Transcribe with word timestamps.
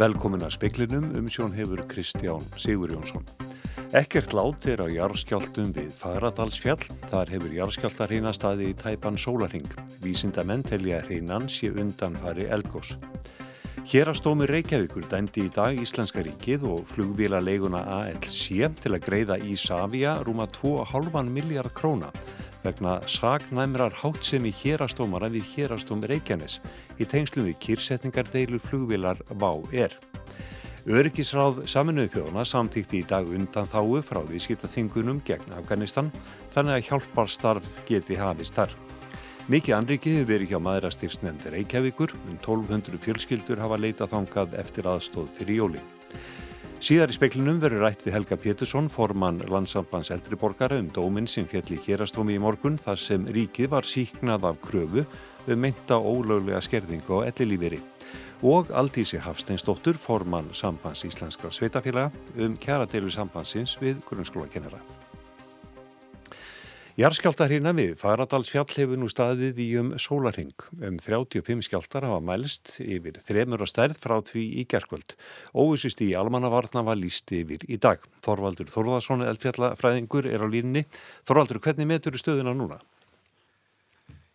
Velkomin 0.00 0.40
að 0.46 0.54
speklinum 0.54 1.10
um 1.18 1.26
sjón 1.28 1.52
hefur 1.52 1.82
Kristján 1.90 2.46
Sigur 2.56 2.94
Jónsson. 2.94 3.26
Ekkert 3.92 4.32
lát 4.32 4.64
er 4.70 4.80
á 4.80 4.88
jarðskjáltum 4.88 5.74
við 5.76 5.90
Fagradalsfjall. 6.00 6.80
Þar 7.12 7.34
hefur 7.34 7.56
jarðskjáltar 7.58 8.08
hreina 8.08 8.32
staði 8.32 8.70
í 8.70 8.78
tæpan 8.80 9.20
sólarhing. 9.20 9.68
Vísindamenn 10.00 10.64
telja 10.64 11.02
hreinan 11.04 11.50
sé 11.52 11.68
undan 11.74 12.16
fari 12.22 12.48
eldgós. 12.48 12.94
Hérastómi 13.90 14.46
Reykjavíkur 14.46 15.02
dæmdi 15.10 15.48
í 15.48 15.50
dag 15.50 15.74
Íslenska 15.82 16.22
ríkið 16.22 16.62
og 16.70 16.84
flugvílarleiguna 16.92 17.80
ALC 17.96 18.44
til 18.78 18.92
að 18.94 19.02
greiða 19.02 19.38
í 19.42 19.56
Savia 19.58 20.12
rúma 20.22 20.44
2,5 20.54 21.26
miljard 21.26 21.72
króna 21.74 22.12
vegna 22.62 23.00
sagnæmrar 23.10 23.96
hátsemi 23.98 24.52
hérastómara 24.54 25.26
við 25.34 25.48
hérastóm 25.56 26.04
Reykjanes 26.06 26.60
í 27.02 27.08
tengslum 27.10 27.48
við 27.48 27.58
kýrsetningardeilu 27.64 28.60
flugvilar 28.62 29.24
VÁ-R. 29.26 29.98
Öryggisráð 30.86 31.64
saminuðu 31.74 32.12
þjóðuna 32.14 32.46
samtíkti 32.46 33.02
í 33.02 33.08
dag 33.10 33.26
undan 33.26 33.66
þáu 33.74 33.98
frá 34.06 34.22
viðskiptaþingunum 34.30 35.18
gegn 35.26 35.58
Afganistan 35.58 36.14
þannig 36.54 36.78
að 36.78 36.86
hjálparstarf 36.92 37.82
geti 37.90 38.22
hafist 38.22 38.54
þar. 38.54 38.70
Mikið 39.50 39.74
anrikið 39.74 40.12
hefur 40.14 40.28
verið 40.28 40.50
hjá 40.52 40.58
maðurastýrsnefndir 40.62 41.54
Reykjavíkur, 41.56 42.12
um 42.14 42.36
1200 42.36 43.00
fjölskyldur 43.02 43.58
hafa 43.58 43.80
leitað 43.82 44.12
þangað 44.12 44.52
eftir 44.60 44.86
aðstóð 44.86 45.32
fyrir 45.40 45.56
jóli. 45.56 45.80
Síðar 46.78 47.10
í 47.10 47.16
speklinum 47.16 47.58
verður 47.58 47.82
rætt 47.82 48.04
við 48.06 48.14
Helga 48.14 48.38
Pétursson, 48.38 48.86
formann 48.86 49.42
landsambands 49.50 50.12
eldriborgara 50.14 50.78
um 50.78 50.92
dóminn 50.94 51.26
sem 51.26 51.50
fjalli 51.50 51.80
hérastrómi 51.82 52.38
í 52.38 52.44
morgun 52.44 52.78
þar 52.78 53.02
sem 53.02 53.26
ríkið 53.26 53.72
var 53.74 53.90
síknað 53.90 54.46
af 54.52 54.62
kröfu 54.62 55.02
um 55.02 55.58
meinta 55.66 55.98
ólöglega 55.98 56.62
skerðingu 56.62 57.18
á 57.18 57.26
ellilíferi. 57.32 57.82
Og 58.46 58.70
Aldísi 58.70 59.18
Hafsteinsdóttur, 59.18 59.98
formann 59.98 60.54
sambands 60.54 61.02
íslenskra 61.10 61.50
sveitafélaga 61.50 62.14
um 62.38 62.54
kjaradeilu 62.54 63.10
sambandsins 63.10 63.74
við 63.82 63.98
grunnskólakennara. 64.06 64.78
Jarskjáltar 66.98 67.52
hérna 67.54 67.70
við 67.70 67.92
Faradalsfjall 68.00 68.66
hefur 68.74 68.98
nú 68.98 69.06
staðið 69.06 69.60
í 69.62 69.66
um 69.78 69.92
sólarhing. 69.94 70.50
Um 70.82 70.96
35 70.98 71.62
skjáltar 71.62 72.02
hafa 72.08 72.18
mælst 72.18 72.80
yfir 72.82 73.20
þremur 73.22 73.62
og 73.62 73.70
stærð 73.70 74.00
frá 74.02 74.16
því 74.26 74.42
í 74.58 74.64
gerkvöld. 74.66 75.14
Óvissist 75.54 76.02
í 76.02 76.10
almannavarna 76.18 76.82
var 76.82 76.98
líst 76.98 77.30
yfir 77.30 77.62
í 77.70 77.78
dag. 77.78 78.02
Þorvaldur 78.26 78.72
Þorðarsson, 78.74 79.22
eldfjallafræðingur, 79.22 80.26
er 80.26 80.42
á 80.42 80.48
línni. 80.50 80.82
Þorvaldur, 81.30 81.62
hvernig 81.62 81.86
metur 81.92 82.18
stöðuna 82.18 82.58
núna? 82.58 82.82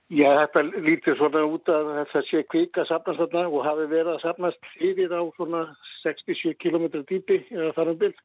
Já, 0.08 0.31
þetta 0.45 0.67
lítir 0.80 1.20
svona 1.20 1.44
út 1.44 1.67
að 1.67 1.92
þetta 2.00 2.26
sé 2.30 2.45
kvika 2.48 2.88
sapnast 2.88 3.20
þarna 3.20 3.50
og 3.50 3.66
hafi 3.67 3.89
verið 3.92 4.16
að 4.16 4.22
sapnast 4.23 4.76
yfir 4.80 5.11
á 5.11 5.22
svona 5.36 5.67
67 6.06 6.56
km 6.61 6.88
dýpi 7.03 7.44
eða 7.52 7.73
þar 7.76 7.98
um 7.98 8.03
byrj. 8.06 8.22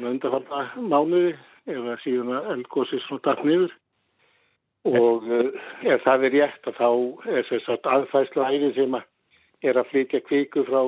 Með 0.00 0.14
undarfalla 0.14 0.68
mánuði 0.80 1.34
eða 1.70 1.96
síðan 2.02 2.32
að 2.36 2.50
eldgósi 2.54 3.00
svona 3.04 3.24
dætt 3.28 3.44
niður. 3.48 3.74
Og 4.84 5.28
uh, 5.32 5.50
ef 5.88 6.02
það 6.04 6.26
er 6.28 6.34
rétt 6.36 6.68
að 6.68 6.78
þá 6.80 6.88
er 7.32 7.46
þess 7.48 7.70
að 7.72 7.90
aðfæsla 7.96 8.48
æri 8.52 8.72
sem 8.76 8.96
að 8.98 9.06
er 9.64 9.80
að 9.80 9.88
flytja 9.92 10.20
kviku 10.26 10.64
frá 10.68 10.80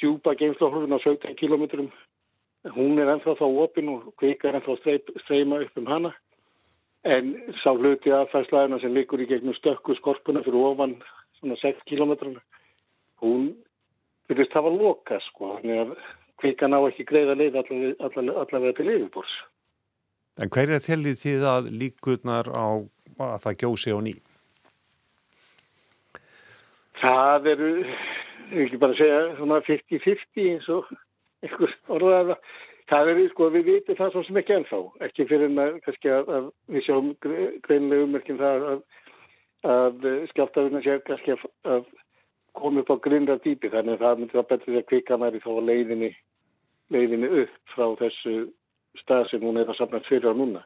djúpa 0.00 0.32
geimslóflugin 0.40 0.96
á 0.96 1.00
17 1.04 1.36
km 1.36 1.90
hún 2.74 2.98
er 2.98 3.10
ennþá 3.12 3.34
þá 3.38 3.44
opinn 3.64 3.90
og 3.92 4.08
kvika 4.20 4.48
er 4.48 4.58
ennþá 4.58 4.78
streyma 5.24 5.60
upp 5.66 5.76
um 5.78 5.90
hana. 5.92 6.14
En 7.04 7.34
sá 7.62 7.70
hluti 7.74 8.10
aðfæslaðina 8.10 8.80
sem 8.82 8.96
likur 8.96 9.20
í 9.22 9.28
gegnum 9.28 9.56
stökku 9.56 9.94
skorpuna 9.98 10.42
fyrir 10.46 10.72
ofan 10.72 10.96
svona 11.38 11.56
6 11.60 11.84
km 11.86 12.16
hún 13.22 13.52
byrjast 14.28 14.56
hafa 14.56 14.72
loka 14.72 15.20
sko 15.28 15.56
þannig 15.58 15.84
að 15.84 15.92
kvika 16.42 16.68
ná 16.68 16.78
ekki 16.88 17.06
greiða 17.06 17.36
leið 17.38 17.60
allavega, 17.60 18.72
til 18.76 18.90
yfirbúrs 18.90 19.34
En 20.38 20.50
hverja 20.54 20.78
tellið 20.78 21.18
þið 21.18 21.44
að 21.50 21.68
líkurnar 21.80 22.48
á 22.54 22.66
að 23.18 23.38
það 23.42 23.56
gjósi 23.62 23.94
á 23.94 23.98
ný? 24.06 24.14
Það 26.98 27.48
eru, 27.52 27.70
ekki 28.64 28.78
bara 28.82 28.98
segja, 28.98 29.18
svona 29.38 29.58
50-50 29.66 30.50
eins 30.52 30.68
og 30.74 30.92
einhver 31.42 31.74
orðaða. 31.94 32.38
Það 32.88 33.10
eru, 33.12 33.24
sko, 33.32 33.48
við 33.54 33.66
vitum 33.68 33.98
það 33.98 34.14
svo 34.14 34.22
sem 34.26 34.38
ekki 34.40 34.54
ennþá. 34.56 34.80
Ekki 35.08 35.26
fyrir 35.28 35.50
en 35.50 35.62
að, 35.62 35.80
kannski 35.84 36.12
að, 36.14 36.30
að 36.36 36.46
við 36.74 36.86
sjáum 36.86 37.10
greinlega 37.66 38.06
ummerkjum 38.06 38.38
það 38.40 38.68
að, 38.70 38.80
að 39.74 40.08
skjáftafurna 40.30 40.84
séu 40.86 41.02
kannski 41.06 41.34
að, 41.34 41.44
að 41.74 41.90
koma 42.58 42.82
upp 42.84 42.94
á 42.94 42.96
grinnra 43.04 43.38
dýpi. 43.42 43.70
Þannig 43.74 43.98
að 43.98 44.06
það 44.06 44.22
myndir 44.22 44.42
að 44.42 44.48
betra 44.54 44.70
því 44.70 44.80
að 44.80 44.88
kvika 44.92 45.20
næri 45.20 45.42
þá 45.44 45.50
leiðinni, 45.68 46.12
leiðinni 46.94 47.32
upp 47.42 47.74
frá 47.74 47.86
þessu 48.00 48.36
stað 49.02 49.30
sem 49.30 49.44
hún 49.44 49.60
er 49.60 49.70
að 49.70 49.80
safna 49.80 50.02
fyrir 50.08 50.30
á 50.30 50.34
núna. 50.36 50.64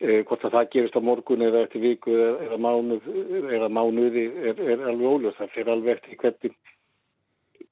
Eh, 0.00 0.22
hvort 0.28 0.44
að 0.44 0.56
það 0.58 0.72
gerist 0.72 0.96
á 0.96 1.00
morgun 1.00 1.44
eða 1.46 1.62
eftir 1.64 1.80
viku 1.80 2.12
eða, 2.12 2.32
eða 2.46 2.58
mánuð 2.60 3.06
eða 3.56 3.68
mánuði 3.72 4.24
er, 4.50 4.58
er 4.60 4.82
alveg 4.90 5.12
óljós. 5.12 5.38
Það 5.38 5.54
fyrir 5.54 5.72
alveg 5.72 5.94
eftir 5.96 6.18
hvernig 6.20 6.56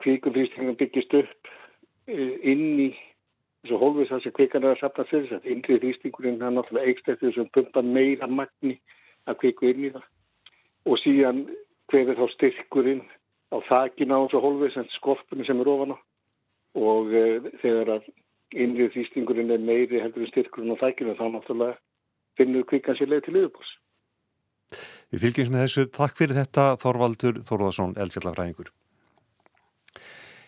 kvíkumfýstingum 0.04 0.78
byggist 0.80 1.14
upp 1.18 1.50
eh, 2.08 2.38
inn 2.42 2.80
í 2.80 2.88
þessu 3.64 3.80
hólfis 3.80 4.10
það 4.12 4.24
sem 4.24 4.34
kvikan 4.36 4.64
er 4.64 4.74
að 4.74 4.80
safna 4.82 5.06
fyrir 5.08 5.28
þess 5.28 5.38
að 5.38 5.52
innrið 5.52 5.84
fýstingurinn 5.84 6.40
það 6.40 6.48
er 6.48 6.56
náttúrulega 6.58 6.90
eikst 6.90 7.08
eftir 7.08 7.30
þessum 7.30 7.52
pumpa 7.54 7.82
meira 7.86 8.28
magni 8.28 8.74
að 9.28 9.38
kviku 9.40 9.70
inn 9.70 9.86
í 9.88 9.92
það 9.94 10.08
og 10.84 11.00
síðan 11.00 11.44
hver 11.92 12.10
er 12.10 12.18
þá 12.18 12.26
styrkurinn 12.34 13.04
á 13.54 13.56
þakin 13.68 14.12
á 14.12 14.18
þessu 14.18 14.42
hólfis 14.44 14.76
en 14.80 14.90
skorpunni 14.98 15.48
sem 15.48 15.62
er 15.62 15.72
ofan 15.72 15.96
á 15.96 15.98
og 16.84 17.14
eh, 17.14 17.48
þegar 17.62 17.96
að 17.96 18.10
innrið 18.54 18.94
þýstingurinn 18.94 19.52
er 19.54 19.62
meiri 19.62 20.02
heldur 20.02 20.24
en 20.24 20.30
styrkurinn 20.32 20.74
á 20.74 20.82
þækjum 20.82 21.16
þá 21.18 21.26
náttúrulega 21.34 21.80
finnur 22.38 22.66
kvikan 22.70 22.98
sér 22.98 23.10
leið 23.12 23.26
til 23.26 23.36
yfirbús. 23.40 23.74
Við 25.12 25.26
fylgjum 25.26 25.52
með 25.54 25.66
þessu. 25.66 25.84
Takk 25.94 26.16
fyrir 26.18 26.38
þetta 26.38 26.64
Þorvaldur 26.82 27.42
Þorðarsson, 27.46 27.94
eldfjallafræðingur. 28.00 28.72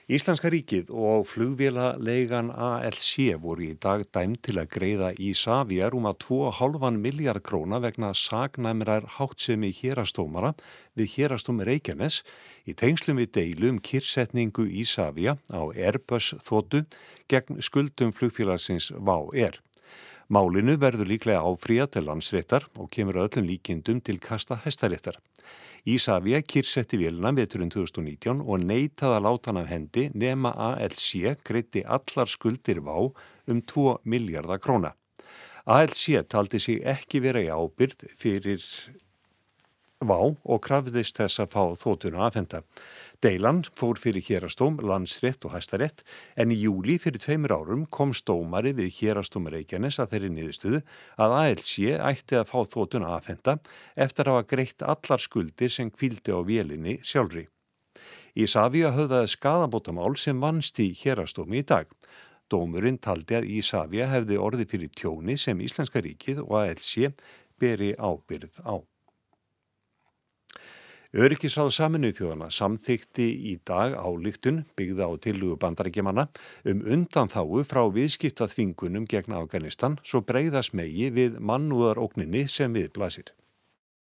Íslenska 0.06 0.52
ríkið 0.54 0.92
og 0.94 1.24
flugvélaleigan 1.26 2.52
ALC 2.54 3.32
voru 3.42 3.64
í 3.66 3.72
dag 3.74 4.04
dæm 4.14 4.36
til 4.38 4.54
að 4.62 4.68
greiða 4.76 5.08
í 5.18 5.32
Savia 5.34 5.88
rúma 5.90 6.12
2,5 6.22 7.00
miljard 7.02 7.42
króna 7.42 7.80
vegna 7.82 8.12
sagnæmrar 8.14 9.08
háttsemi 9.16 9.72
hérastómara 9.74 10.52
við 10.94 11.10
hérastóm 11.16 11.58
Reykjanes 11.66 12.20
í 12.70 12.76
tengslum 12.78 13.18
við 13.18 13.32
deilum 13.40 13.82
kyrsetningu 13.82 14.68
í 14.70 14.86
Savia 14.86 15.40
á 15.50 15.74
Airbus 15.74 16.36
þóttu 16.38 16.84
gegn 17.26 17.58
skuldum 17.58 18.14
flugfélagsins 18.14 18.92
VAU-R. 18.94 19.58
Málinu 20.30 20.78
verður 20.78 21.10
líklega 21.10 21.42
áfríða 21.42 21.90
til 21.90 22.06
landsréttar 22.06 22.70
og 22.78 22.94
kemur 22.94 23.24
öllum 23.26 23.50
líkindum 23.50 23.98
til 23.98 24.22
kasta 24.22 24.62
hestaréttar. 24.62 25.18
Ísafja 25.86 26.40
kyrsetti 26.42 26.98
vélina 26.98 27.30
veturinn 27.30 27.70
2019 27.70 28.40
og 28.42 28.64
neytaði 28.66 29.20
að 29.20 29.22
láta 29.22 29.52
hann 29.52 29.60
af 29.60 29.68
hendi 29.70 30.08
nema 30.18 30.50
ALC 30.58 31.36
greitti 31.46 31.84
allar 31.86 32.26
skuldir 32.26 32.80
vá 32.82 32.96
um 33.46 33.60
2 33.62 34.00
miljardar 34.02 34.58
króna. 34.58 34.96
ALC 35.62 36.24
taldi 36.26 36.58
sig 36.58 36.82
ekki 36.82 37.22
vera 37.22 37.44
í 37.44 37.52
ábyrð 37.54 38.02
fyrir 38.18 38.66
vá 40.02 40.18
og 40.26 40.58
krafðist 40.66 41.22
þess 41.22 41.44
að 41.44 41.54
fá 41.54 41.62
þótuna 41.78 42.26
aðfenda. 42.26 42.64
Deilan 43.24 43.62
fór 43.72 43.96
fyrir 43.96 44.20
hérastóm, 44.26 44.76
landsrétt 44.84 45.44
og 45.48 45.54
hæstarétt 45.54 46.02
en 46.36 46.50
í 46.52 46.58
júli 46.60 46.98
fyrir 47.00 47.22
tveimur 47.22 47.54
árum 47.56 47.86
kom 47.88 48.12
stómari 48.12 48.74
við 48.76 48.90
hérastóm 48.98 49.48
Reykjanes 49.48 49.96
að 50.02 50.10
þeirri 50.12 50.30
niðurstuðu 50.34 50.80
að 51.24 51.36
ALC 51.38 51.72
ætti 51.96 52.36
að 52.36 52.50
fá 52.50 52.58
þótuna 52.68 53.14
aðfenda 53.16 53.54
eftir 53.96 54.28
að 54.28 54.36
hafa 54.36 54.48
greitt 54.52 54.84
allar 54.84 55.24
skuldir 55.24 55.72
sem 55.72 55.88
kvildi 55.90 56.36
á 56.36 56.40
vélinni 56.44 56.98
sjálfri. 57.00 57.46
Í 58.36 58.44
Savia 58.52 58.90
höfðaði 58.92 59.32
skadabótamál 59.32 60.12
sem 60.20 60.42
vannst 60.42 60.76
í 60.84 60.90
hérastómi 60.92 61.62
í 61.62 61.64
dag. 61.64 61.88
Dómurinn 62.52 63.00
taldi 63.00 63.38
að 63.38 63.48
Ísafja 63.48 64.10
hefði 64.12 64.36
orði 64.36 64.68
fyrir 64.68 64.92
tjóni 64.92 65.38
sem 65.40 65.64
Íslenska 65.64 66.04
ríkið 66.04 66.44
og 66.44 66.58
ALC 66.60 67.08
beri 67.56 67.94
ábyrð 67.96 68.60
á. 68.60 68.76
Öryggisráð 71.16 71.70
saminuð 71.72 72.18
þjóðana 72.18 72.46
samþykti 72.52 73.24
í 73.48 73.54
dag 73.64 73.94
álíktun 73.96 74.58
byggða 74.76 75.06
á 75.08 75.12
tillugu 75.24 75.54
bandarækjumanna 75.62 76.26
um 76.68 76.82
undan 76.92 77.30
þáu 77.32 77.62
frá 77.64 77.80
viðskiptað 77.88 78.52
þvingunum 78.52 79.06
gegn 79.08 79.32
Afganistan 79.38 79.96
svo 80.04 80.20
breyðas 80.28 80.74
megi 80.76 81.06
við 81.16 81.38
mannúðarókninni 81.40 82.42
sem 82.52 82.76
við 82.76 82.90
blasir. 82.98 83.30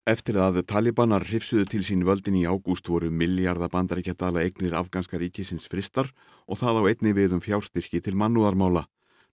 Eftir 0.09 0.39
að 0.41 0.62
talibanar 0.65 1.27
hrifsuðu 1.29 1.67
til 1.75 1.83
sín 1.85 2.06
völdin 2.09 2.41
í 2.41 2.47
ágúst 2.49 2.89
voru 2.89 3.12
miljardar 3.12 3.69
bandaríkjadala 3.75 4.41
eignir 4.41 4.73
afganska 4.73 5.21
ríkisins 5.21 5.69
fristar 5.69 6.09
og 6.49 6.62
það 6.62 6.81
á 6.81 6.83
einni 6.89 7.12
við 7.12 7.37
um 7.37 7.45
fjárstyrki 7.45 8.00
til 8.00 8.17
mannúðarmála. 8.17 8.87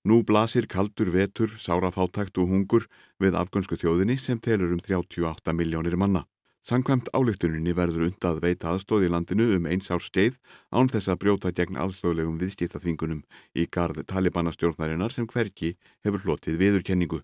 Nú 0.04 0.26
blasir 0.28 0.68
kaldur 0.68 1.14
vetur, 1.16 1.56
sárafátækt 1.56 2.36
og 2.44 2.52
hungur 2.52 2.90
við 3.16 3.40
afgönsku 3.40 3.80
þjóðinni 3.80 4.20
sem 4.20 4.44
telur 4.44 4.76
um 4.76 4.84
38 4.84 5.56
miljónir 5.56 5.96
manna. 5.96 6.28
Sankvæmt 6.62 7.08
álíktuninni 7.18 7.74
verður 7.74 8.06
undað 8.12 8.40
veita 8.44 8.70
aðstóð 8.70 9.08
í 9.08 9.10
landinu 9.10 9.48
um 9.56 9.66
eins 9.66 9.90
ár 9.90 10.04
skeið 10.06 10.36
án 10.70 10.92
þess 10.94 11.10
að 11.10 11.20
brjóta 11.24 11.52
gegn 11.58 11.80
alþjóðlegum 11.82 12.38
viðskiptaþvingunum 12.38 13.24
í 13.58 13.66
gard 13.66 14.04
talibanastjórnarinnar 14.12 15.16
sem 15.16 15.26
hverki 15.26 15.74
hefur 16.06 16.22
hlotið 16.28 16.62
viðurkenningu. 16.62 17.24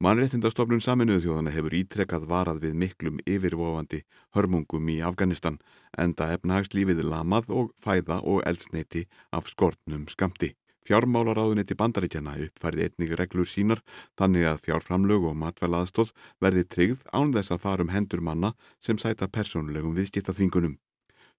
Mannréttindastofnun 0.00 0.80
saminuðu 0.84 1.26
þjóðana 1.26 1.52
hefur 1.52 1.76
ítrekkað 1.76 2.24
varað 2.32 2.64
við 2.64 2.80
miklum 2.80 3.20
yfirvofandi 3.28 4.02
hörmungum 4.36 4.88
í 4.92 4.98
Afganistan 5.04 5.60
enda 5.96 6.32
efnahagslífið 6.34 7.04
lamað 7.12 7.52
og 7.60 7.70
fæða 7.84 8.22
og 8.24 8.40
eldsneiti 8.48 9.04
af 9.36 9.52
skortnum 9.52 10.08
skamti. 10.12 10.54
Fjármálaráðunetti 10.86 11.74
bandaríkjana 11.74 12.36
uppfærði 12.44 12.86
einnig 12.86 13.14
reglur 13.18 13.48
sínar 13.50 13.80
þannig 14.18 14.46
að 14.46 14.60
fjárframlög 14.68 15.26
og 15.32 15.38
matvelaðstóð 15.40 16.12
verði 16.42 16.64
tryggð 16.70 17.02
án 17.10 17.32
þess 17.34 17.54
að 17.56 17.62
farum 17.64 17.90
hendur 17.90 18.22
manna 18.22 18.52
sem 18.78 18.98
sæta 19.02 19.26
persónulegum 19.26 19.96
viðskiptaþvingunum. 19.98 20.76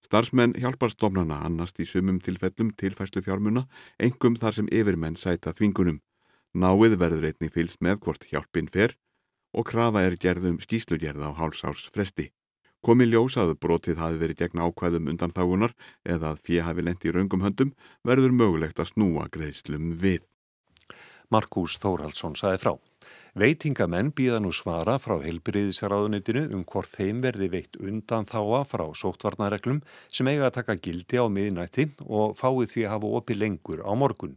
Starfsmenn 0.04 0.54
hjálparstofnana 0.60 1.40
annast 1.48 1.80
í 1.80 1.86
sumum 1.88 2.20
tilfellum 2.22 2.70
tilfæslu 2.78 3.24
fjármuna, 3.24 3.64
engum 3.98 4.36
þar 4.36 4.60
sem 4.60 4.68
yfirmenn 4.70 5.16
sæta 5.16 5.56
þvingunum. 5.56 6.02
Náið 6.54 6.98
verður 7.00 7.30
einnig 7.32 7.52
fylst 7.54 7.80
með 7.84 8.02
hvort 8.04 8.28
hjálpin 8.30 8.70
fer 8.72 8.94
og 9.56 9.66
krafa 9.68 10.04
er 10.04 10.16
gerðum 10.20 10.60
skýslugerð 10.60 11.24
á 11.24 11.30
hálsárs 11.40 11.88
fresti. 11.94 12.28
Komi 12.84 13.08
ljós 13.08 13.34
að 13.40 13.56
brotið 13.58 13.98
hafi 13.98 14.20
verið 14.20 14.42
gegn 14.42 14.62
ákvæðum 14.62 15.08
undan 15.12 15.34
þágunar 15.34 15.74
eða 16.06 16.32
að 16.32 16.42
fjö 16.46 16.66
hafi 16.66 16.84
lendi 16.86 17.10
í 17.10 17.14
raungum 17.14 17.42
höndum 17.42 17.72
verður 18.06 18.36
mögulegt 18.38 18.78
að 18.78 18.92
snúa 18.92 19.26
greiðslum 19.34 19.96
við. 19.98 20.22
Markus 21.28 21.76
Þórhaldsson 21.82 22.38
saði 22.38 22.62
frá. 22.62 22.72
Veitingamenn 23.38 24.08
býða 24.18 24.40
nú 24.42 24.48
svara 24.50 24.96
frá 24.98 25.20
heilbriðisraðunitinu 25.22 26.40
um 26.56 26.64
hvort 26.66 26.90
þeim 26.90 27.20
verði 27.22 27.46
veitt 27.52 27.76
undan 27.78 28.26
þáa 28.26 28.64
frá 28.66 28.82
sóttvarnareglum 28.98 29.78
sem 30.10 30.26
eiga 30.26 30.48
að 30.48 30.56
taka 30.56 30.74
gildi 30.82 31.20
á 31.22 31.30
miðnætti 31.30 31.86
og 32.08 32.34
fáið 32.40 32.72
því 32.72 32.82
að 32.88 32.92
hafa 32.96 33.12
opið 33.20 33.40
lengur 33.44 33.84
á 33.86 33.94
morgun. 33.94 34.34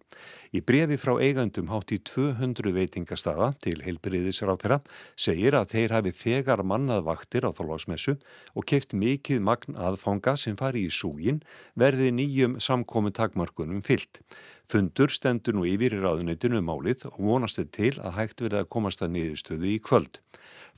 Í 0.53 0.62
brefi 0.62 1.00
frá 1.01 1.15
eigandum 1.18 1.71
hátt 1.74 1.95
í 1.95 1.98
200 2.12 2.75
veitingastada 2.77 3.50
til 3.63 3.80
heilbriðisráðtera 3.81 4.83
segir 5.18 5.57
að 5.57 5.74
þeir 5.74 5.98
hafi 5.98 6.13
þegar 6.21 6.62
mannað 6.62 7.07
vaktir 7.09 7.50
á 7.50 7.56
þólagsmessu 7.57 8.19
og 8.53 8.69
keift 8.69 8.94
mikið 8.94 9.42
magn 9.42 9.81
aðfanga 9.81 10.38
sem 10.38 10.59
fari 10.59 10.86
í 10.86 10.94
súgin 10.94 11.42
verði 11.74 12.13
nýjum 12.13 12.59
samkomi 12.62 13.15
takmörkunum 13.18 13.81
fyllt. 13.81 14.21
Fundur 14.72 15.12
stendur 15.12 15.58
nú 15.58 15.66
yfir 15.68 15.92
í 15.92 16.00
ráðunitinu 16.00 16.62
um 16.62 16.70
málið 16.70 17.02
og 17.10 17.18
vonast 17.28 17.58
þið 17.60 17.72
til 17.76 17.90
að 18.00 18.14
hægt 18.16 18.44
verða 18.46 18.62
að 18.64 18.70
komast 18.72 19.02
að 19.04 19.12
niðurstöðu 19.18 19.68
í 19.68 19.82
kvöld. 19.84 20.22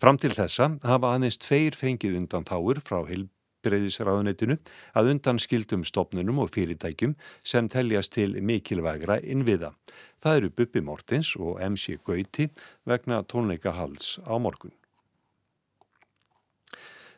Fram 0.01 0.18
til 0.18 0.31
þessa 0.34 0.72
hafa 0.81 1.12
aðeins 1.13 1.38
tveir 1.38 1.78
fengið 1.78 2.18
undan 2.18 2.48
þáur 2.50 2.81
frá 2.81 3.04
heilbreyðisráðunitinu 3.12 4.57
að 4.98 5.13
undan 5.13 5.42
skildum 5.45 5.86
stopnunum 5.86 6.42
og 6.42 6.50
fyrirtækjum 6.57 7.13
sem 7.45 7.69
teljast 7.69 8.16
til 8.18 8.34
mikilvægra 8.42 9.19
innviða. 9.22 9.75
Það 10.18 10.40
eru 10.42 10.54
Bubi 10.57 10.81
Mortins 10.90 11.36
og 11.38 11.62
MC 11.62 12.00
Gauti 12.01 12.50
vegna 12.90 13.22
tónleika 13.22 13.78
hals 13.78 14.18
á 14.25 14.34
morgun. 14.42 14.74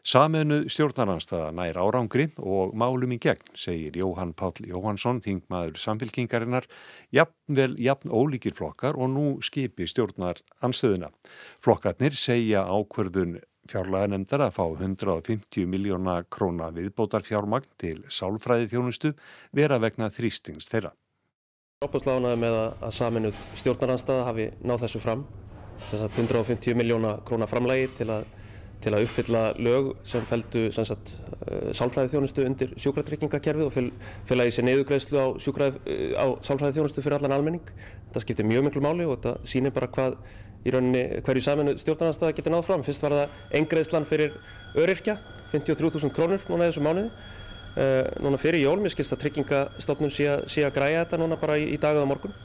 Samiðnuð 0.05 0.67
stjórnaranstaða 0.69 1.47
nær 1.57 1.79
árangri 1.81 2.27
og 2.37 2.75
málum 2.77 3.15
í 3.15 3.17
gegn, 3.17 3.47
segir 3.57 3.95
Jóhann 3.97 4.35
Páll 4.37 4.67
Jóhannsson, 4.69 5.17
þingmaður 5.25 5.79
samfélkingarinnar, 5.81 6.67
jafnvel 7.09 7.73
jafn 7.81 8.13
ólíkir 8.13 8.53
flokkar 8.53 8.99
og 9.01 9.09
nú 9.15 9.23
skipi 9.41 9.87
stjórnar 9.89 10.43
anstöðuna. 10.61 11.09
Flokkarnir 11.57 12.13
segja 12.21 12.67
ákverðun 12.69 13.39
fjárlega 13.65 14.11
nefndar 14.13 14.45
að 14.45 14.53
fá 14.59 14.63
150 14.67 15.65
miljóna 15.73 16.19
króna 16.29 16.69
viðbótar 16.77 17.25
fjármagn 17.25 17.65
til 17.81 17.97
sálfræði 18.05 18.69
þjónustu 18.75 19.15
vera 19.57 19.81
vegna 19.81 20.13
þrýstings 20.13 20.69
þeirra. 20.69 20.93
Óbúslánaði 21.81 22.43
með 22.45 22.61
að 22.61 22.97
saminuð 23.01 23.43
stjórnaranstaða 23.57 24.29
hafi 24.29 24.51
náð 24.61 24.85
þessu 24.85 25.01
fram, 25.01 25.25
þess 25.89 26.05
að 26.05 26.25
150 26.29 26.77
miljóna 26.77 27.17
króna 27.25 27.49
framlægi 27.49 27.89
til 27.97 28.13
að 28.13 28.33
til 28.83 28.93
að 28.93 29.05
uppfylla 29.05 29.41
lög 29.61 29.91
sem 30.07 30.25
feldu 30.27 30.65
eh, 30.67 31.69
sálfræði 31.75 32.11
þjónustu 32.13 32.45
undir 32.45 32.73
sjúkratryggingakerfið 32.81 33.67
og 33.67 33.73
fylgja 33.75 34.47
í 34.47 34.53
sér 34.53 34.67
neyðugreðslu 34.67 35.21
á, 35.21 35.27
uh, 35.31 35.69
á 36.19 36.25
sálfræði 36.45 36.79
þjónustu 36.79 37.03
fyrir 37.05 37.17
allan 37.19 37.35
almenning. 37.37 37.69
Þetta 38.09 38.23
skiptir 38.23 38.49
mjög 38.49 38.67
miklu 38.67 38.83
máli 38.85 39.07
og 39.07 39.17
þetta 39.17 39.49
sýnir 39.49 39.75
bara 39.75 39.91
hvað 39.91 40.17
í 40.65 40.73
rauninni 40.73 41.03
hverju 41.25 41.45
saminu 41.45 41.75
stjórnarnarstaða 41.81 42.35
getur 42.37 42.55
náð 42.55 42.65
fram. 42.69 42.83
Fyrst 42.85 43.05
var 43.05 43.15
það 43.19 43.37
engreðslan 43.61 44.09
fyrir 44.09 44.35
öryrkja, 44.75 45.17
53.000 45.53 46.13
krónur 46.15 46.43
núna 46.49 46.67
í 46.67 46.73
þessu 46.73 46.85
mánuði. 46.85 47.13
Uh, 47.75 48.03
núna 48.23 48.39
fyrir 48.39 48.63
jól, 48.63 48.77
mér 48.79 48.93
skilst 48.93 49.15
að 49.15 49.25
tryggingastofnun 49.25 50.13
sé 50.13 50.63
að 50.63 50.75
græja 50.77 51.03
þetta 51.03 51.19
núna 51.19 51.39
bara 51.39 51.57
í, 51.59 51.73
í 51.75 51.79
dag 51.81 51.97
eða 51.97 52.07
morgun 52.07 52.35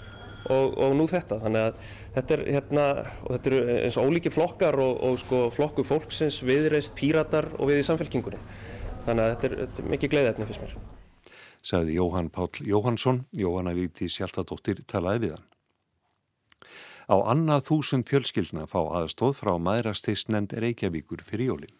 og, 0.49 0.77
og 0.79 0.95
nú 0.97 1.07
þetta. 1.11 1.41
Þannig 1.45 1.67
að 1.67 1.91
þetta 2.17 2.37
er 2.37 2.45
hérna, 2.57 2.87
og 3.25 3.35
þetta 3.35 3.51
eru 3.53 3.77
eins 3.77 3.99
og 4.01 4.09
ólíkir 4.11 4.35
flokkar 4.35 4.81
og, 4.81 4.95
og 5.09 5.19
sko 5.21 5.43
flokku 5.55 5.85
fólksins, 5.87 6.41
viðreist, 6.47 6.95
píratar 6.99 7.51
og 7.59 7.71
við 7.71 7.83
í 7.83 7.87
samfélkingunni. 7.91 8.41
Þannig 9.07 9.25
að 9.25 9.35
þetta 9.35 9.49
er, 9.51 9.59
þetta 9.65 9.83
er 9.83 9.93
mikið 9.95 10.15
gleiðetni 10.15 10.49
fyrst 10.49 10.65
mér. 10.65 10.79
Saði 11.61 11.99
Jóhann 11.99 12.31
Páll 12.33 12.65
Jóhannsson, 12.65 13.25
Jóhanna 13.37 13.75
Víti 13.77 14.09
Sjálfadóttir 14.09 14.81
talaði 14.89 15.27
við 15.27 15.37
hann. 15.37 15.47
Á 17.11 17.17
annað 17.33 17.67
þúsund 17.67 18.07
fjölskyldna 18.09 18.69
fá 18.71 18.81
aðstóð 19.01 19.35
frá 19.41 19.57
maðurastyrksnefnd 19.59 20.55
Reykjavíkur 20.63 21.25
fyrir 21.27 21.51
jólinn. 21.51 21.77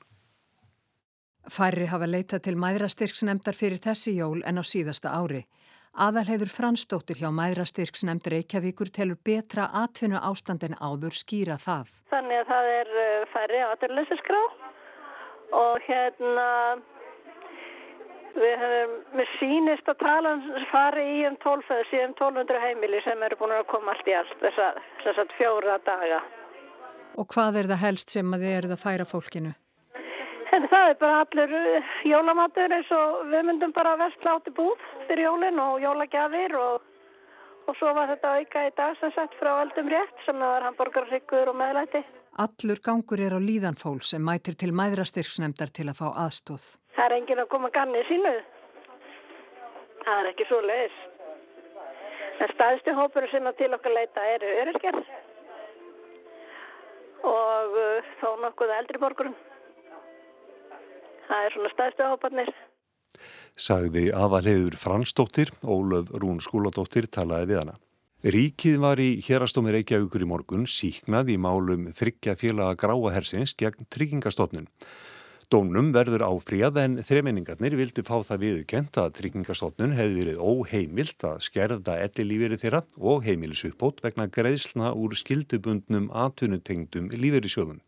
Færri 1.51 1.87
hafa 1.89 2.09
leitað 2.11 2.45
til 2.49 2.57
maðurastyrksnefndar 2.61 3.57
fyrir 3.57 3.81
þessi 3.81 4.17
jól 4.19 4.43
en 4.47 4.61
á 4.61 4.65
síðasta 4.67 5.15
ári. 5.15 5.45
Aðalhefur 5.91 6.51
Fransdóttir 6.55 7.19
hjá 7.19 7.33
Mæðrastyrks 7.35 8.05
nefndir 8.07 8.37
Reykjavíkur 8.37 8.93
telur 8.95 9.19
betra 9.27 9.67
atvinnu 9.75 10.21
ástand 10.23 10.63
en 10.63 10.77
áður 10.79 11.17
skýra 11.19 11.57
það. 11.59 11.91
Þannig 12.13 12.39
að 12.45 12.53
það 12.53 12.69
er 12.77 12.93
uh, 12.95 13.25
færri 13.33 13.63
aðurleysiskrá 13.67 14.43
og 15.59 15.89
hérna 15.89 16.47
við 18.39 18.55
hefum, 18.63 18.93
við 19.19 19.33
sínist 19.41 19.91
að 19.91 19.99
tala 20.05 20.35
fari 20.71 21.07
í 21.17 21.25
um 21.27 21.39
12, 21.43 21.81
síðan 21.91 22.15
1200 22.15 22.63
heimili 22.63 23.03
sem 23.03 23.27
eru 23.27 23.41
búin 23.41 23.57
að 23.59 23.67
koma 23.73 23.97
allt 23.97 24.07
í 24.07 24.15
allt 24.15 24.47
þess 24.47 25.19
að 25.19 25.35
fjóra 25.41 25.81
daga. 25.89 26.23
Og 27.19 27.27
hvað 27.35 27.65
er 27.65 27.73
það 27.73 27.83
helst 27.83 28.15
sem 28.15 28.31
að 28.31 28.47
þið 28.47 28.57
eruð 28.61 28.77
að 28.77 28.85
færa 28.85 29.09
fólkinu? 29.11 29.53
Það 30.81 30.91
er 30.91 30.97
bara 31.01 31.17
allir 31.21 31.51
uh, 31.53 31.89
jólamatur 32.09 32.73
eins 32.73 32.91
og 32.97 33.17
við 33.29 33.43
myndum 33.45 33.73
bara 33.77 33.99
vestla 34.01 34.39
átti 34.39 34.53
búð 34.57 34.79
fyrir 35.11 35.27
jólinn 35.27 35.59
og 35.61 35.75
jólagjafir 35.83 36.55
og, 36.57 36.87
og 37.69 37.77
svo 37.77 37.91
var 37.99 38.09
þetta 38.09 38.31
auka 38.39 38.63
í 38.65 38.71
dag 38.79 38.97
sem 38.97 39.13
sagt 39.13 39.37
frá 39.37 39.51
eldum 39.61 39.91
rétt 39.93 40.23
sem 40.25 40.41
það 40.41 40.55
var 40.55 40.65
hamburgarryggur 40.65 41.51
og 41.53 41.59
meðlæti. 41.61 42.01
Allur 42.47 42.81
gangur 42.87 43.21
er 43.21 43.37
á 43.37 43.41
líðanfól 43.45 44.01
sem 44.09 44.25
mætir 44.25 44.57
til 44.57 44.71
mæðrastyrksnemdar 44.81 45.75
til 45.77 45.91
að 45.93 46.01
fá 46.01 46.07
aðstóð. 46.25 46.65
Það 46.97 47.05
er 47.05 47.17
engin 47.19 47.45
að 47.45 47.51
koma 47.53 47.73
ganni 47.77 48.07
sínu. 48.09 48.35
Það 50.07 50.17
er 50.23 50.33
ekki 50.33 50.49
svo 50.49 50.63
leiðis. 50.65 50.99
En 52.41 52.57
staðstu 52.57 52.97
hópur 52.97 53.29
sem 53.35 53.53
að 53.53 53.61
til 53.61 53.71
okkar 53.77 53.99
leita 53.99 54.27
eru 54.33 54.57
öryrkjar 54.65 55.01
og 57.37 57.81
uh, 57.85 58.13
þó 58.25 58.29
nokkuð 58.49 58.77
eldri 58.81 59.05
borgurum 59.05 59.37
það 61.31 61.47
er 61.47 61.55
svona 61.57 61.73
stæðstu 61.75 62.07
áhopparnir. 62.09 62.51
Sagði 63.59 64.09
aðalhegur 64.15 64.77
Fransdóttir, 64.79 65.53
Ólöf 65.63 66.11
Rún 66.23 66.43
Skúladóttir 66.45 67.09
talaði 67.11 67.53
við 67.53 67.63
hana. 67.63 67.77
Ríkið 68.21 68.75
var 68.83 69.01
í 69.01 69.15
hérastómi 69.25 69.73
Reykjavíkur 69.73 70.27
í 70.27 70.29
morgun 70.29 70.67
síknað 70.69 71.33
í 71.33 71.39
málum 71.41 71.87
þryggja 71.97 72.35
félaga 72.37 72.77
gráahersins 72.83 73.55
gegn 73.57 73.89
tryggingastofnun. 73.89 74.69
Dónum 75.51 75.89
verður 75.91 76.23
áfríað 76.29 76.77
en 76.79 76.93
þremenningarnir 77.03 77.75
vildi 77.75 78.05
fá 78.07 78.21
það 78.23 78.45
viðkent 78.45 78.99
að 79.03 79.15
tryggingastofnun 79.17 79.97
hefði 79.99 80.21
verið 80.21 80.43
óheimilt 80.45 81.25
að 81.27 81.41
skerða 81.49 81.97
ellilíferi 82.05 82.61
þeirra 82.61 82.85
og 83.01 83.25
heimilisuppbót 83.27 84.05
vegna 84.05 84.29
greiðsluna 84.31 84.93
úr 84.95 85.17
skildubundnum 85.19 86.07
atvinnutengdum 86.27 87.09
líferi 87.17 87.51
sjóðum. 87.51 87.81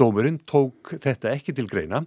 Dómurinn 0.00 0.38
tók 0.48 0.94
þetta 0.96 1.34
ekki 1.34 1.52
til 1.52 1.66
greina 1.68 1.98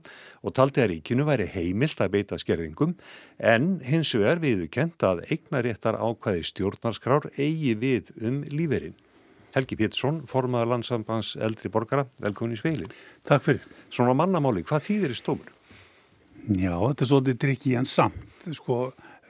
og 0.42 0.56
taldi 0.58 0.82
að 0.82 0.90
ríkinu 0.96 1.28
væri 1.28 1.46
heimilt 1.54 2.00
að 2.02 2.16
beita 2.16 2.40
skerðingum 2.42 2.96
en 3.38 3.68
hins 3.86 4.16
vegar 4.18 4.42
viðukent 4.42 5.06
að 5.06 5.22
eignaréttar 5.30 6.00
ákvæði 6.02 6.48
stjórnarskrár 6.50 7.30
eigi 7.38 7.76
við 7.78 8.10
um 8.26 8.42
líferinn. 8.50 8.96
Helgi 9.54 9.78
Pétursson, 9.78 10.24
formadur 10.26 10.72
landsambands 10.72 11.36
eldri 11.38 11.70
borgara, 11.70 12.08
velkomin 12.18 12.58
í 12.58 12.60
sveilin. 12.60 12.90
Takk 13.30 13.46
fyrir. 13.46 13.68
Svona 13.94 14.18
mannamáli, 14.18 14.66
hvað 14.66 14.88
þýðir 14.88 15.14
í 15.14 15.20
stómur? 15.20 15.54
Já, 16.50 16.74
þetta 16.74 17.06
er 17.06 17.12
svolítið 17.12 17.42
drikki 17.46 17.76
en 17.78 17.86
samt. 17.86 18.48
Sko, 18.58 18.80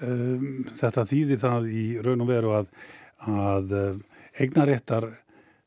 um, 0.07 0.47
þetta 0.71 1.03
þýðir 1.11 1.43
það 1.43 1.67
í 1.67 1.87
raun 2.05 2.23
og 2.23 2.31
veru 2.31 2.55
að 2.61 2.71
að 3.23 3.75
eignaréttar 4.39 5.09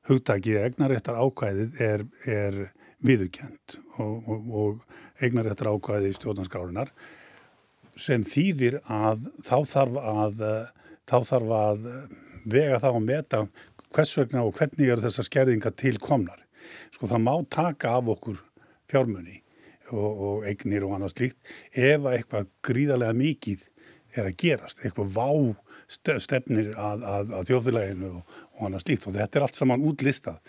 hugtakið, 0.08 0.58
eignaréttar 0.64 1.18
ákvæðið 1.18 1.80
er, 1.82 2.04
er 2.28 2.58
viðukjönd 3.04 3.76
og, 4.00 4.28
og, 4.28 4.50
og 4.60 5.22
eignaréttar 5.24 5.70
ákvæðið 5.72 6.10
í 6.10 6.16
stjórnarskrárinar 6.16 6.92
sem 7.96 8.24
þýðir 8.26 8.78
að 8.92 9.28
þá 9.44 9.56
þarf 9.70 9.98
að, 10.02 10.42
þá 11.08 11.16
þarf 11.30 11.54
að 11.60 11.86
vega 12.46 12.80
þá 12.82 12.90
að 12.92 13.04
meta 13.04 13.42
hvers 13.96 14.12
vegna 14.18 14.44
og 14.44 14.56
hvernig 14.58 14.92
eru 14.92 15.04
þessar 15.04 15.28
skerðingar 15.28 15.74
til 15.78 15.96
komnar. 16.02 16.42
Sko 16.92 17.08
það 17.08 17.24
má 17.24 17.34
taka 17.52 17.94
af 17.96 18.10
okkur 18.16 18.40
fjármunni 18.90 19.40
og, 19.92 20.10
og 20.10 20.48
eignir 20.48 20.84
og 20.86 20.96
annað 20.96 21.14
slíkt 21.14 21.54
ef 21.72 22.08
eitthvað 22.10 22.50
gríðarlega 22.66 23.16
mikið 23.16 23.64
er 24.16 24.28
að 24.30 24.38
gerast, 24.40 24.82
eitthvað 24.82 25.12
vá 25.16 25.30
stefnir 25.86 26.72
að, 26.74 27.04
að, 27.06 27.32
að 27.38 27.50
þjóðfélaginu 27.50 28.10
og, 28.18 28.36
og 28.56 28.68
annað 28.68 28.84
slíkt 28.86 29.06
og 29.06 29.16
þetta 29.16 29.38
er 29.38 29.46
allt 29.46 29.58
saman 29.58 29.84
útlistað 29.86 30.40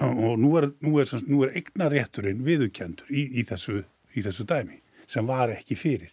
og 0.00 0.38
nú 0.40 0.54
er, 0.60 0.70
er, 0.80 1.12
er 1.44 1.56
eignarétturinn 1.60 2.44
viðukendur 2.46 3.10
í, 3.12 3.26
í, 3.40 3.46
þessu, 3.48 3.82
í 4.16 4.24
þessu 4.24 4.46
dæmi 4.48 4.80
sem 5.10 5.26
var 5.28 5.52
ekki 5.52 5.76
fyrir 5.76 6.12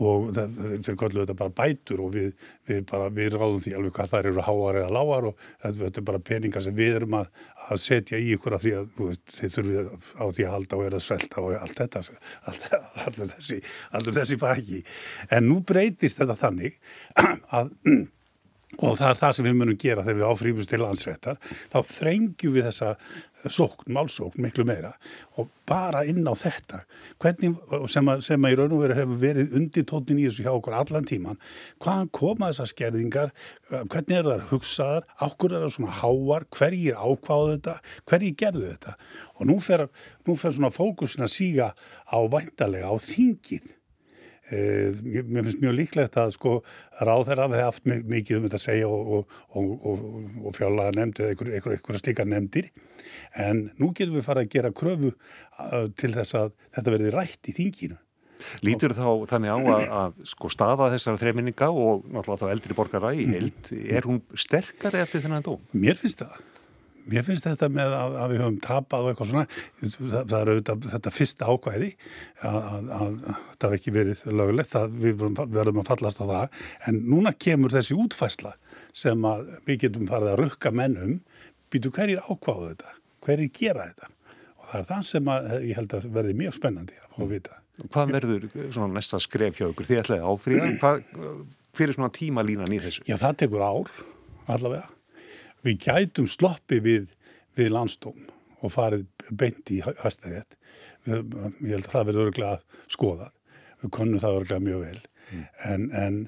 og 0.00 0.30
þeir 0.32 0.96
kallu 0.96 1.22
þetta 1.22 1.36
bara 1.36 1.52
bætur 1.52 2.00
og 2.06 2.14
við, 2.14 2.30
við, 2.68 2.84
bara, 2.88 3.10
við 3.12 3.34
ráðum 3.34 3.60
því 3.60 3.74
alveg 3.76 3.96
hvað 3.96 4.12
þær 4.14 4.28
eru 4.30 4.44
háar 4.46 4.78
eða 4.80 4.94
lágar 4.96 5.26
og 5.30 5.42
þetta 5.60 5.90
er 5.90 6.06
bara 6.08 6.22
peningar 6.30 6.64
sem 6.64 6.76
við 6.76 6.96
erum 7.00 7.16
að, 7.18 7.26
að 7.66 7.82
setja 7.82 8.20
í 8.20 8.30
ykkur 8.36 8.56
af 8.56 8.64
því 8.64 8.72
að 8.78 9.02
þið 9.36 9.56
þurfið 9.56 9.90
á 9.92 10.24
því 10.24 10.46
að 10.46 10.54
halda 10.54 10.78
og 10.78 10.86
er 10.86 10.96
að 10.96 11.04
svelta 11.04 11.44
og 11.44 11.58
allt 11.58 11.82
þetta, 11.82 12.80
allur 13.04 13.32
þessi, 13.34 13.60
þessi 14.08 14.40
baki. 14.40 14.80
En 15.28 15.48
nú 15.50 15.60
breytist 15.68 16.22
þetta 16.22 16.38
þannig 16.46 16.80
að 17.60 17.76
og 18.78 18.94
það 19.00 19.08
er 19.08 19.18
það 19.18 19.34
sem 19.36 19.48
við 19.48 19.56
munum 19.58 19.80
gera 19.80 20.04
þegar 20.06 20.18
við 20.20 20.28
áfrýmumst 20.30 20.70
til 20.70 20.80
landsrættar, 20.80 21.40
þá 21.72 21.78
þrengjum 21.90 22.54
við 22.54 22.68
þessa 22.68 22.92
sókn, 23.48 23.92
málsókn 23.92 24.42
miklu 24.42 24.64
meira. 24.68 24.92
Og 25.40 25.48
bara 25.68 26.02
inn 26.08 26.26
á 26.28 26.34
þetta. 26.36 26.82
Hvernig, 27.22 27.56
sem, 27.90 28.10
að, 28.12 28.22
sem 28.26 28.44
að 28.44 28.54
í 28.54 28.58
raun 28.60 28.74
og 28.76 28.82
veru 28.84 28.98
hefur 28.98 29.20
verið 29.22 29.56
undir 29.56 29.86
tónin 29.88 30.20
í 30.20 30.26
þessu 30.28 30.44
hjá 30.44 30.52
okkur 30.52 30.76
allan 30.76 31.08
tíman, 31.08 31.40
hvaðan 31.82 32.12
koma 32.16 32.50
þessar 32.50 32.72
skerðingar, 32.74 33.34
hvernig 33.70 34.16
er 34.18 34.30
það 34.30 34.46
hugsaðar, 34.52 35.08
ákkur 35.26 35.56
er 35.56 35.66
það 35.66 35.74
svona 35.76 35.98
háar? 36.02 36.48
Hverjir 36.60 37.00
ákváðu 37.00 37.56
þetta, 37.56 37.76
hverjir 38.12 38.38
gerðu 38.44 38.64
þetta? 38.68 38.96
Og 39.38 39.50
nú 39.50 39.58
fer, 39.64 39.86
nú 40.28 40.38
fer 40.38 40.56
svona 40.56 40.74
fókusin 40.74 41.26
að 41.26 41.34
síga 41.38 41.72
á 42.06 42.18
væntalega 42.30 42.92
á 42.92 42.96
þingið 43.00 43.76
mér 44.50 45.46
finnst 45.46 45.62
mjög 45.62 45.76
líklegt 45.78 46.18
að 46.20 46.34
sko 46.34 46.54
ráð 46.98 47.28
þeirra 47.30 47.46
hafi 47.46 47.62
haft 47.62 47.86
mikið 47.86 48.38
um 48.38 48.46
þetta 48.48 48.58
að 48.58 48.64
segja 48.64 48.90
og, 48.90 49.32
og, 49.54 49.72
og, 49.92 50.04
og 50.44 50.56
fjálaga 50.58 50.96
nefndi 50.98 51.26
eða 51.28 51.56
einhverja 51.60 52.02
slíka 52.02 52.26
nefndir 52.26 52.70
en 53.38 53.68
nú 53.80 53.92
getum 53.94 54.18
við 54.18 54.26
farið 54.26 54.46
að 54.46 54.54
gera 54.56 54.74
kröfu 54.82 55.12
uh, 55.14 55.88
til 55.94 56.12
þess 56.16 56.38
að 56.38 56.54
þetta 56.76 56.96
verði 56.96 57.14
rætt 57.14 57.50
í 57.52 57.56
þinginu. 57.56 58.00
Lítur 58.64 58.94
þá 58.96 59.06
þannig 59.28 59.52
á 59.52 59.58
að, 59.60 59.82
að 60.00 60.22
sko 60.32 60.50
stafa 60.52 60.88
þessara 60.94 61.20
þreminninga 61.20 61.68
og 61.70 62.06
náttúrulega 62.08 62.40
þá 62.40 62.54
eldri 62.54 62.76
borgara 62.78 63.10
í 63.12 63.26
held, 63.28 63.72
er 63.84 64.08
hún 64.08 64.22
sterkari 64.32 65.02
eftir 65.02 65.24
þennan 65.26 65.44
dóm? 65.44 65.60
Mér 65.76 66.00
finnst 66.00 66.24
það. 66.24 66.38
Mér 67.10 67.24
finnst 67.26 67.46
þetta 67.46 67.68
með 67.72 67.94
að, 67.96 68.16
að 68.22 68.32
við 68.32 68.42
höfum 68.44 68.58
tapað 68.64 69.06
og 69.06 69.10
eitthvað 69.10 69.30
svona, 69.30 69.44
það, 69.80 70.14
það 70.18 70.36
er 70.40 70.50
auðvitað 70.52 70.84
þetta 70.92 71.12
fyrsta 71.14 71.48
ákvæði 71.50 71.88
að, 71.90 72.58
að, 72.60 72.90
að 72.98 73.16
þetta 73.24 73.70
hef 73.70 73.76
ekki 73.78 73.94
verið 73.96 74.22
lögulegt, 74.40 74.76
við 75.02 75.24
verðum 75.40 75.82
að 75.82 75.90
fallast 75.90 76.22
á 76.22 76.24
það, 76.30 76.60
en 76.90 77.00
núna 77.08 77.32
kemur 77.46 77.74
þessi 77.74 77.96
útfæsla 77.98 78.54
sem 79.02 79.26
að 79.26 79.50
við 79.68 79.82
getum 79.86 80.06
farið 80.10 80.34
að 80.34 80.44
rukka 80.44 80.74
mennum, 80.74 81.18
býtu 81.70 81.92
hverjir 81.94 82.22
ákváðu 82.26 82.70
þetta, 82.72 82.94
hverjir 83.26 83.52
gera 83.58 83.88
þetta 83.90 84.12
og 84.60 84.70
það 84.70 84.78
er 84.80 84.86
það 84.92 85.02
sem 85.10 85.34
að 85.34 85.50
ég 85.56 85.80
held 85.80 85.98
að 85.98 86.08
verði 86.14 86.38
mjög 86.44 86.56
spennandi 86.60 87.00
að 87.00 87.10
fá 87.10 87.20
að 87.24 87.34
vita. 87.34 87.60
Hvað 87.80 88.14
verður 88.14 88.48
svona 88.60 88.92
næsta 88.92 89.20
skref 89.24 89.58
hjá 89.58 89.66
ykkur? 89.70 89.88
Þið 89.88 90.00
ætlaði 90.02 90.30
áfríða, 90.30 90.94
hver 91.74 91.90
er 91.90 91.96
svona 91.96 92.12
tímalínan 92.12 92.74
í 92.76 92.80
þessu? 92.82 93.06
Já, 93.08 93.16
það 93.18 93.38
tekur 93.44 93.64
ár 93.64 93.92
allavega 94.50 94.88
við 95.66 95.86
gætum 95.86 96.28
sloppi 96.30 96.80
við, 96.84 97.10
við 97.58 97.72
landstóm 97.74 98.26
og 98.60 98.74
farið 98.74 99.06
beint 99.30 99.70
í 99.72 99.80
hæstarétt. 99.84 100.56
Ég 101.08 101.70
held 101.72 101.86
að 101.86 101.94
það 101.94 102.10
verður 102.10 102.28
örglega 102.28 102.82
skoðað. 102.92 103.32
Við 103.80 103.94
konnum 103.96 104.20
það 104.20 104.40
örglega 104.40 104.66
mjög 104.66 104.84
vel. 104.84 105.00
Mm. 105.30 105.46
En, 105.70 105.86
en 105.96 106.18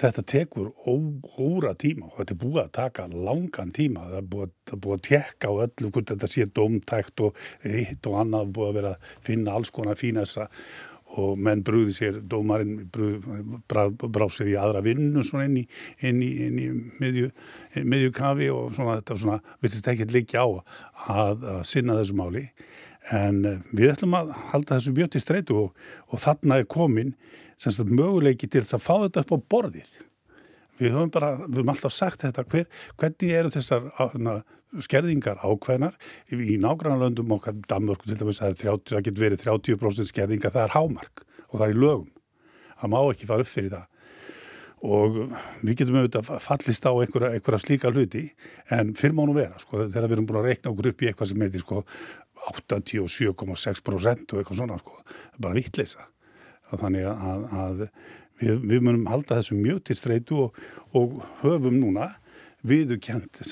þetta 0.00 0.24
tekur 0.32 0.70
ó, 0.86 0.94
óra 1.42 1.74
tíma 1.78 2.08
og 2.08 2.20
þetta 2.20 2.34
er 2.34 2.40
búið 2.44 2.62
að 2.62 2.72
taka 2.78 3.08
langan 3.12 3.74
tíma. 3.76 4.06
Það 4.08 4.20
er 4.20 4.30
búið, 4.34 4.54
búið 4.72 4.96
að 4.96 5.04
tjekka 5.08 5.52
á 5.52 5.54
öllu 5.66 5.90
hvort 5.90 6.14
þetta 6.14 6.30
sé 6.32 6.46
domtækt 6.48 7.24
og 7.26 7.42
eitt 7.68 8.08
og 8.08 8.18
annað 8.22 8.54
búið 8.56 8.70
að 8.70 8.78
vera 8.80 8.94
að 8.94 9.12
finna 9.28 9.58
alls 9.58 9.74
konar 9.74 10.00
fínasta 10.00 10.48
og 11.20 11.40
menn 11.40 11.62
brúði 11.64 11.94
sér, 11.96 12.20
dómarinn 12.24 12.86
brá 13.68 14.26
sér 14.32 14.52
í 14.52 14.56
aðra 14.56 14.82
vinnu 14.84 15.24
inn 15.44 15.58
í, 15.60 15.64
inn 16.08 16.22
í, 16.24 16.30
inn 16.46 16.60
í 16.60 16.68
miðju, 17.02 17.32
miðju 17.84 18.14
kafi 18.16 18.48
og 18.52 18.72
svona 18.76 19.00
þetta 19.00 19.18
svona, 19.20 19.40
vittist 19.64 19.90
ekki 19.92 20.08
líka 20.12 20.44
á 20.44 20.48
að, 20.48 21.44
að 21.56 21.60
sinna 21.68 21.98
þessu 22.00 22.16
máli. 22.16 22.46
En 23.12 23.42
eh, 23.48 23.60
við 23.74 23.96
ætlum 23.96 24.14
að 24.14 24.32
halda 24.52 24.78
þessu 24.78 24.94
mjög 24.96 25.12
til 25.12 25.24
streitu 25.24 25.58
og, 25.64 25.84
og 26.08 26.22
þarna 26.22 26.60
er 26.62 26.70
komin 26.70 27.16
semst 27.60 27.82
að 27.82 27.92
möguleiki 27.98 28.48
til 28.48 28.62
þess 28.62 28.78
að 28.78 28.86
fá 28.86 28.94
þetta 29.04 29.24
upp 29.24 29.34
á 29.34 29.38
borðið 29.54 29.96
við 30.82 30.96
höfum 30.96 31.12
bara, 31.14 31.30
við 31.44 31.60
höfum 31.60 31.72
alltaf 31.74 31.94
sagt 31.94 32.24
þetta 32.24 32.44
hver, 32.52 32.66
hvernig 33.00 33.36
eru 33.38 33.52
þessar 33.52 33.86
skerðingar 34.82 35.40
ákveðnar? 35.44 35.96
Í 36.32 36.58
nágrannlöndum 36.62 37.36
okkar, 37.36 37.56
Danmörku 37.68 38.08
til 38.08 38.18
dæmis 38.20 38.40
það, 38.42 38.58
30, 38.64 38.94
það 38.94 39.06
getur 39.08 39.26
verið 39.26 39.46
30% 39.46 40.10
skerðinga 40.10 40.52
það 40.52 40.66
er 40.66 40.76
hámark 40.76 41.24
og 41.48 41.56
það 41.58 41.66
er 41.66 41.74
í 41.74 41.80
lögum. 41.80 42.12
Það 42.82 42.94
má 42.94 43.00
ekki 43.02 43.28
fara 43.30 43.44
upp 43.44 43.52
fyrir 43.52 43.74
það. 43.76 43.88
Og 44.82 45.18
við 45.62 45.76
getum 45.78 46.00
auðvitað 46.00 46.30
fallist 46.42 46.88
á 46.88 46.92
einhverja, 46.92 47.36
einhverja 47.36 47.62
slíka 47.62 47.92
hluti 47.92 48.24
en 48.74 48.96
fyrir 48.98 49.14
mánu 49.14 49.36
vera, 49.36 49.60
sko, 49.62 49.84
þegar 49.84 50.08
við 50.08 50.16
erum 50.16 50.26
búin 50.26 50.40
að 50.40 50.48
rekna 50.48 50.72
okkur 50.72 50.88
upp 50.90 51.04
í 51.04 51.10
eitthvað 51.10 51.30
sem 51.30 51.44
heitir 51.44 51.62
sko 51.62 51.84
87,6% 52.48 54.34
og 54.34 54.40
eitthvað 54.40 54.58
svona 54.58 54.80
sko, 54.80 54.96
bara 55.38 55.54
vittleysa 55.54 56.08
þannig 56.80 57.06
að, 57.06 57.46
að 57.62 57.82
við, 58.42 58.58
við 58.66 58.82
munum 58.84 59.06
halda 59.10 59.38
þessu 59.38 59.58
mjög 59.58 59.84
til 59.88 59.98
streitu 59.98 60.40
og, 60.46 60.58
og 60.98 61.22
höfum 61.42 61.78
núna 61.78 62.12
viðukent 62.66 63.42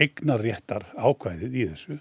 eignaréttar 0.00 0.86
ákvæðið 0.96 1.56
í 1.56 1.66
þessu 1.72 1.98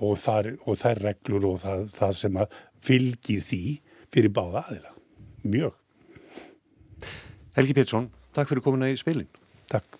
og 0.00 0.16
og 0.64 0.78
þær 0.80 1.02
reglur 1.04 1.48
og 1.52 1.62
það, 1.62 1.86
það 1.94 2.16
sem 2.22 2.42
fylgir 2.80 3.44
því 3.44 3.64
fyrir 4.10 4.32
báða 4.34 4.64
aðila. 4.66 4.94
Mjög. 5.44 5.76
Helgi 7.56 7.76
Pétursson, 7.76 8.10
takk 8.36 8.50
fyrir 8.50 8.64
komuna 8.64 8.90
í 8.90 8.98
speilin. 8.98 9.28
Takk. 9.70 9.99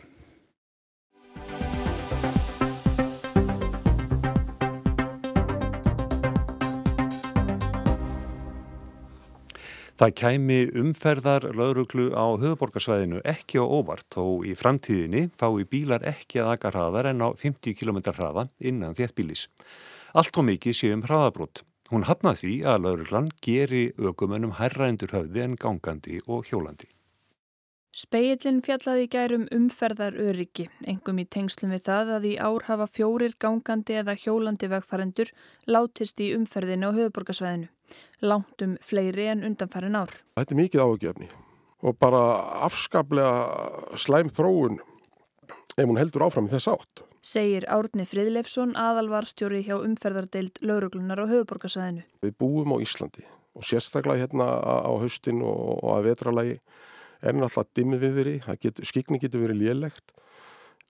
Það 10.01 10.13
kæmi 10.17 10.57
umferðar 10.81 11.45
lauruglu 11.53 12.07
á 12.17 12.25
höfuborgarsvæðinu 12.41 13.19
ekki 13.29 13.59
á 13.61 13.69
óvart 13.69 14.17
og 14.17 14.47
í 14.49 14.55
framtíðinni 14.57 15.27
fái 15.37 15.67
bílar 15.69 16.07
ekki 16.09 16.41
að 16.41 16.53
aga 16.55 16.71
hraðar 16.73 17.09
en 17.11 17.21
á 17.21 17.29
50 17.37 17.77
km 17.77 17.99
hraða 18.07 18.47
innan 18.65 18.97
þéttbílis. 18.97 19.43
Allt 20.17 20.41
og 20.41 20.47
mikið 20.49 20.79
sé 20.79 20.95
um 20.97 21.05
hraðabrott. 21.05 21.61
Hún 21.93 22.09
hafnað 22.09 22.41
því 22.41 22.55
að 22.73 22.81
lauruglan 22.87 23.29
geri 23.45 23.83
aukumennum 24.01 24.57
hærraendur 24.57 25.13
höfði 25.13 25.45
en 25.45 25.61
gangandi 25.61 26.23
og 26.25 26.49
hjólandi. 26.49 26.89
Speillin 28.01 28.61
fjallaði 28.65 29.09
gærum 29.13 29.43
umferðar 29.53 30.15
öryggi, 30.17 30.69
engum 30.89 31.19
í 31.21 31.27
tengslum 31.29 31.75
við 31.75 31.83
það 31.89 32.13
að 32.15 32.27
í 32.31 32.33
ár 32.41 32.65
hafa 32.69 32.87
fjórir 32.89 33.35
gangandi 33.43 33.99
eða 34.01 34.15
hjólandi 34.23 34.71
vegfærendur 34.71 35.33
látist 35.69 36.23
í 36.23 36.31
umferðinu 36.37 36.89
á 36.89 36.97
höfuborgarsvæðinu. 36.97 37.69
Langt 38.25 38.65
um 38.65 38.79
fleiri 38.81 39.27
en 39.35 39.45
undanfærin 39.45 39.99
ár. 40.01 40.15
Þetta 40.39 40.57
er 40.57 40.61
mikið 40.63 40.85
ágefni 40.87 41.31
og 41.85 41.99
bara 42.01 42.23
afskaplega 42.65 43.97
slæm 44.01 44.33
þróun 44.33 44.81
ef 45.77 45.85
hún 45.85 46.01
heldur 46.01 46.25
áfram 46.29 46.49
í 46.49 46.55
þess 46.55 46.73
átt. 46.73 47.05
Segir 47.21 47.67
Árni 47.69 48.07
Fridleifsson 48.09 48.79
aðalvarstjóri 48.81 49.65
hjá 49.67 49.77
umferðardeild 49.77 50.63
lauruglunar 50.65 51.21
á 51.21 51.27
höfuborgarsvæðinu. 51.29 52.07
Við 52.25 52.37
búum 52.41 52.73
á 52.73 52.81
Íslandi 52.81 53.27
og 53.59 53.67
sérstaklega 53.67 54.25
hérna 54.25 54.47
á 54.57 54.93
haustin 54.95 55.43
og 55.45 55.91
að 55.99 56.15
vetralagi 56.15 56.63
er 57.21 57.37
náttúrulega 57.37 57.77
dimmiðviðri, 57.79 58.37
skikni 58.87 59.21
getur 59.23 59.45
verið 59.45 59.63
lélegt. 59.65 60.15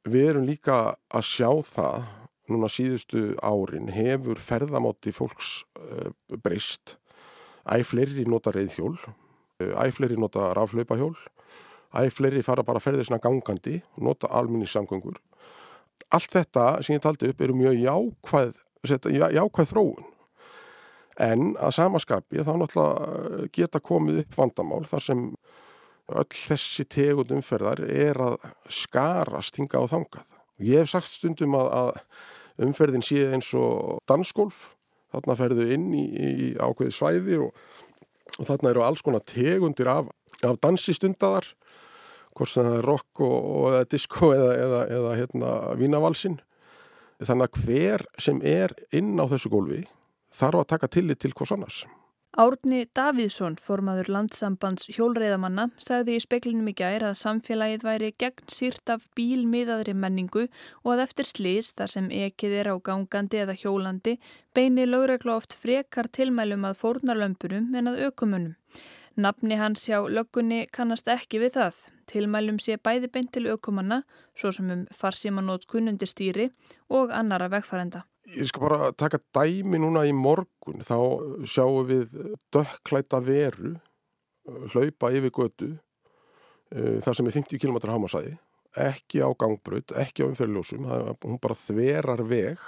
Við 0.09 0.31
erum 0.33 0.47
líka 0.49 0.79
að 1.13 1.27
sjá 1.29 1.51
það, 1.67 2.07
núna 2.51 2.71
síðustu 2.73 3.25
árin 3.45 3.91
hefur 3.95 4.41
ferðamátti 4.43 5.13
fólks 5.15 5.61
uh, 5.79 6.11
breyst. 6.43 6.97
Æfleiri 7.69 8.25
nota 8.27 8.55
reyðhjól, 8.55 8.97
æfleiri 9.61 10.17
nota 10.19 10.49
raflaupahjól 10.57 11.15
æg 11.99 12.13
fleiri 12.15 12.43
fara 12.47 12.65
bara 12.67 12.79
að 12.79 12.87
ferði 12.87 13.07
svona 13.09 13.23
gangandi 13.23 13.81
nota 14.03 14.31
alminnissamgöngur. 14.39 15.19
Allt 16.15 16.33
þetta 16.35 16.67
sem 16.85 16.97
ég 16.97 17.03
taldi 17.03 17.31
upp 17.31 17.43
eru 17.43 17.57
mjög 17.59 17.81
jákvæð, 17.83 18.61
jákvæð 19.37 19.73
þróun. 19.73 20.07
En 21.21 21.55
að 21.61 21.75
samaskapi 21.77 22.45
þá 22.47 22.55
náttúrulega 22.57 23.49
geta 23.53 23.83
komið 23.83 24.23
upp 24.23 24.39
vandamál 24.39 24.85
þar 24.89 25.05
sem 25.05 25.27
öll 26.21 26.27
þessi 26.35 26.85
tegund 26.91 27.33
umferðar 27.35 27.83
er 27.87 28.19
að 28.21 28.37
skarast 28.73 29.59
hinga 29.61 29.83
á 29.83 29.85
þangað. 29.91 30.35
Ég 30.61 30.83
hef 30.83 30.93
sagt 30.93 31.11
stundum 31.11 31.57
að, 31.59 31.71
að 31.71 32.67
umferðin 32.67 33.05
sé 33.05 33.29
eins 33.33 33.51
og 33.57 34.01
dansgolf, 34.11 34.71
þarna 35.15 35.37
ferðu 35.39 35.69
inn 35.75 35.89
í, 35.97 36.05
í 36.05 36.51
ákveði 36.61 36.95
svæði 36.95 37.39
og, 37.47 37.55
og 38.39 38.51
þarna 38.51 38.73
eru 38.75 38.85
alls 38.87 39.05
konar 39.07 39.25
tegundir 39.27 39.91
af, 39.91 40.11
af 40.47 40.59
dansistundadar, 40.63 41.49
hvort 42.37 42.53
sem 42.53 42.67
það 42.67 42.79
er 42.79 42.87
rock 42.87 43.25
og, 43.27 43.39
og 43.61 43.89
disco 43.91 44.33
eða, 44.37 44.53
eða, 44.59 44.83
eða 44.99 45.15
hérna, 45.19 45.55
vínavalsin. 45.81 46.39
Þannig 47.21 47.49
að 47.49 47.65
hver 47.65 48.05
sem 48.23 48.39
er 48.47 48.73
inn 48.97 49.17
á 49.21 49.29
þessu 49.29 49.51
gólfi 49.53 49.83
þarf 50.33 50.63
að 50.63 50.71
taka 50.73 50.89
tillit 50.89 51.21
til 51.21 51.35
hvers 51.37 51.53
annars. 51.57 51.83
Árni 52.39 52.85
Davíðsson, 52.95 53.57
formaður 53.59 54.07
landsambands 54.15 54.85
hjólreiðamanna, 54.95 55.65
sagði 55.83 56.15
í 56.15 56.21
speklinum 56.23 56.69
í 56.71 56.75
gær 56.79 57.03
að 57.09 57.17
samfélagið 57.19 57.83
væri 57.83 58.11
gegn 58.23 58.53
sírt 58.55 58.93
af 58.95 59.09
bílmiðaðri 59.19 59.97
menningu 59.99 60.45
og 60.85 60.93
að 60.93 61.03
eftir 61.09 61.27
slís 61.27 61.73
þar 61.75 61.91
sem 61.91 62.07
ekið 62.15 62.55
er 62.61 62.71
á 62.71 62.75
gangandi 62.79 63.41
eða 63.43 63.57
hjólandi 63.59 64.15
beini 64.55 64.87
lögregla 64.87 65.41
oft 65.41 65.57
frekar 65.59 66.07
tilmælum 66.07 66.69
að 66.71 66.79
fórnarlömpunum 66.85 67.75
en 67.75 67.91
að 67.91 67.99
aukumunum. 68.07 68.55
Nafni 69.19 69.59
hans 69.59 69.89
hjá 69.91 69.99
löggunni 70.07 70.69
kannast 70.71 71.11
ekki 71.11 71.43
við 71.43 71.57
það. 71.59 71.83
Tilmælum 72.15 72.63
sé 72.63 72.79
bæði 72.79 73.11
beint 73.11 73.35
til 73.35 73.49
aukumanna, 73.51 74.05
svo 74.39 74.55
sem 74.55 74.71
um 74.71 74.87
farsímanót 74.95 75.67
kunnundi 75.67 76.07
stýri 76.07 76.53
og 76.87 77.11
annara 77.11 77.51
vegfærenda. 77.51 78.05
Ég 78.31 78.47
skal 78.47 78.63
bara 78.63 78.91
taka 78.95 79.19
dæmi 79.35 79.81
núna 79.83 80.05
í 80.07 80.13
morgun, 80.15 80.85
þá 80.87 80.97
sjáum 81.51 81.87
við 81.89 82.13
dökklæta 82.55 83.19
veru 83.25 83.75
hlaupa 84.73 85.11
yfir 85.15 85.33
götu 85.35 85.71
uh, 85.75 86.99
þar 87.03 87.17
sem 87.17 87.31
er 87.31 87.37
50 87.37 87.63
km 87.63 87.79
hámasæði, 87.91 88.37
ekki 88.79 89.23
á 89.23 89.29
gangbröð, 89.39 89.95
ekki 89.99 90.25
á 90.27 90.31
umferðljósum, 90.31 90.87
hún 91.25 91.41
bara 91.43 91.59
þverar 91.59 92.23
veg 92.29 92.63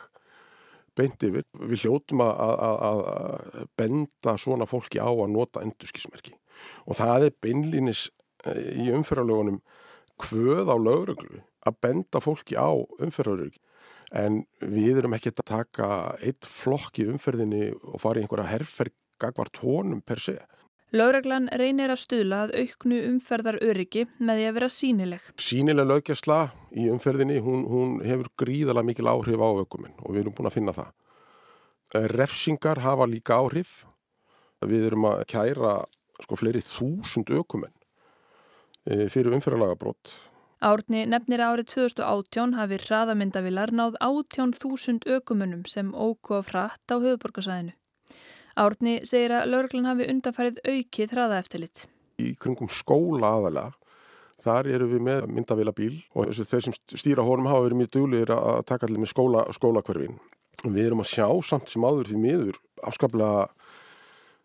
beint 0.99 1.23
yfir. 1.25 1.47
Við 1.57 1.87
hljótum 1.87 2.25
að, 2.27 3.07
benda 3.79 4.37
svona 4.41 4.69
fólki 4.69 5.01
á 5.01 5.09
að 5.09 5.31
nota 5.33 5.63
endurskísmerki 5.65 6.37
og 6.87 6.99
það 6.99 7.29
er 7.29 7.39
beinlínis 7.43 8.09
í 8.53 8.91
umferðalögunum 8.93 9.63
hvöð 10.23 10.69
á 10.69 10.77
lögreglu 10.79 11.41
að 11.67 11.79
benda 11.83 12.21
fólki 12.23 12.59
á 12.59 12.71
umferðalögu 12.75 13.57
en 14.13 14.43
við 14.61 15.01
erum 15.01 15.17
ekki 15.17 15.33
að 15.33 15.45
taka 15.49 15.89
eitt 16.21 16.47
flokk 16.49 17.01
í 17.01 17.09
umferðinni 17.11 17.71
og 17.73 18.01
fara 18.03 18.21
í 18.21 18.25
einhverja 18.25 18.51
herrferð 18.53 18.97
gagvart 19.23 19.63
honum 19.63 20.03
per 20.05 20.21
sé. 20.21 20.39
Láreglan 20.93 21.47
reynir 21.57 21.89
að 21.89 22.03
stuðla 22.03 22.43
að 22.45 22.51
auknu 22.61 22.99
umferðar 23.09 23.57
öryggi 23.65 24.03
með 24.21 24.41
því 24.41 24.49
að 24.49 24.57
vera 24.59 24.69
sínileg. 24.77 25.31
Sínileg 25.41 25.89
lögjastla 25.89 26.41
í 26.77 26.91
umferðinni, 26.93 27.39
hún, 27.41 27.63
hún 27.71 27.95
hefur 28.05 28.29
gríðala 28.43 28.85
mikil 28.85 29.09
áhrif 29.09 29.41
á 29.41 29.49
aukuminn 29.49 29.97
og 30.03 30.13
við 30.13 30.27
erum 30.27 30.37
búin 30.37 30.51
að 30.51 30.59
finna 30.59 30.77
það. 30.77 30.91
Refsingar 32.13 32.83
hafa 32.85 33.09
líka 33.09 33.41
áhrif. 33.41 33.87
Við 34.69 34.91
erum 34.91 35.09
að 35.09 35.25
kæra 35.33 35.79
sko 36.23 36.37
fleiri 36.39 36.61
þúsund 36.63 37.33
aukuminn 37.33 37.73
eh, 38.85 39.09
fyrir 39.11 39.33
umferðarlagabrótt 39.35 40.13
Árni 40.63 41.01
nefnir 41.11 41.41
árið 41.43 41.73
2018 41.73 42.53
hafi 42.55 42.77
hraðamyndavilar 42.85 43.73
náð 43.75 43.97
18.000 43.99 45.09
ökumunum 45.11 45.65
sem 45.67 45.89
óku 45.91 46.39
á 46.39 46.41
frætt 46.47 46.95
á 46.95 47.03
höfuborgarsæðinu. 47.03 47.73
Árni 48.55 49.01
segir 49.03 49.35
að 49.35 49.49
laurglan 49.51 49.89
hafi 49.91 50.07
undanfærið 50.13 50.61
aukið 50.63 51.15
hraðaeftilit. 51.17 51.83
Í 52.23 52.37
kringum 52.39 52.71
skóla 52.71 53.33
aðalega, 53.41 53.73
þar 54.45 54.69
eru 54.77 54.87
við 54.93 55.03
með 55.09 55.27
myndavila-bíl 55.35 55.97
og 56.15 56.31
þeir 56.31 56.69
sem 56.69 56.79
stýra 56.95 57.27
honum 57.27 57.51
hafa 57.51 57.67
verið 57.67 57.81
mjög 57.81 57.93
duglir 57.99 58.35
að 58.37 58.63
taka 58.71 58.87
allir 58.87 59.03
með 59.03 59.13
skóla, 59.17 59.45
skólakverfin. 59.59 60.21
Við 60.63 60.85
erum 60.85 61.03
að 61.03 61.11
sjá 61.17 61.27
samt 61.43 61.75
sem 61.75 61.83
áður 61.83 62.13
því 62.13 62.23
miður 62.23 62.63
afskaplega 62.87 63.49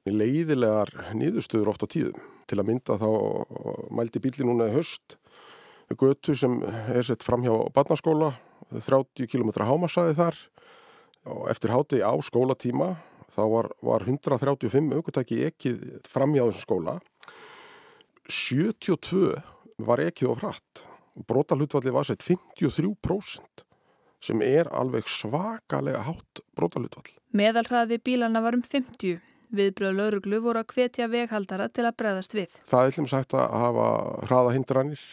leiðilegar 0.09 1.13
nýðustöður 1.13 1.75
ofta 1.75 1.93
tíðum. 1.93 2.17
Til 2.49 2.57
að 2.57 2.69
mynda 2.71 2.97
þá 2.97 3.09
mældi 3.93 4.23
bíli 4.23 4.47
núna 4.47 4.71
höst 4.73 5.19
götu 5.95 6.35
sem 6.35 6.59
er 6.63 7.05
sett 7.07 7.23
fram 7.23 7.45
hjá 7.45 7.53
barnaskóla, 7.75 8.33
30 8.73 9.29
km 9.31 9.53
hámasæði 9.63 10.17
þar. 10.17 10.39
Og 11.27 11.45
eftir 11.51 11.71
háti 11.71 12.01
á 12.03 12.11
skólatíma 12.23 12.95
þá 13.31 13.43
var, 13.51 13.69
var 13.83 14.07
135 14.07 14.95
aukvöntæki 14.95 15.43
ekkið 15.47 15.85
fram 16.07 16.35
hjá 16.35 16.45
þessum 16.47 16.65
skóla. 16.65 16.97
72 18.27 19.37
var 19.87 20.03
ekkið 20.03 20.33
of 20.33 20.43
hratt. 20.43 20.83
Brotalutvalli 21.27 21.93
var 21.95 22.07
sett 22.07 22.23
53% 22.23 23.63
sem 24.23 24.41
er 24.41 24.69
alveg 24.73 25.07
svakalega 25.09 26.01
hátt 26.07 26.41
brotalutvall 26.57 27.11
Meðalhraði 27.37 27.99
bílana 28.01 28.41
var 28.41 28.57
um 28.57 28.63
50 28.65 29.19
Viðbröð 29.57 29.93
lauruglu 29.95 30.41
voru 30.43 30.59
að 30.59 30.73
hvetja 30.75 31.05
veghaldara 31.07 31.69
til 31.71 31.85
að 31.87 31.95
bregðast 32.01 32.33
við. 32.35 32.55
Það 32.67 32.87
er 32.87 32.97
hlum 32.97 33.05
sagt 33.07 33.35
að 33.37 33.53
hafa 33.61 33.85
hraðahindranir 34.27 35.03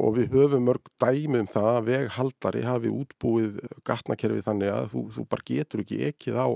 og 0.00 0.16
við 0.16 0.34
höfum 0.34 0.66
mörg 0.68 0.90
dæmi 1.02 1.42
um 1.42 1.48
það 1.50 1.70
að 1.70 1.88
veghaldari 1.90 2.66
hafi 2.66 2.92
útbúið 2.92 3.58
gatnakerfi 3.86 4.44
þannig 4.46 4.74
að 4.74 4.92
þú, 4.94 5.02
þú 5.16 5.26
bara 5.30 5.48
getur 5.52 5.84
ekki 5.84 6.02
ekkið 6.10 6.40
á 6.40 6.48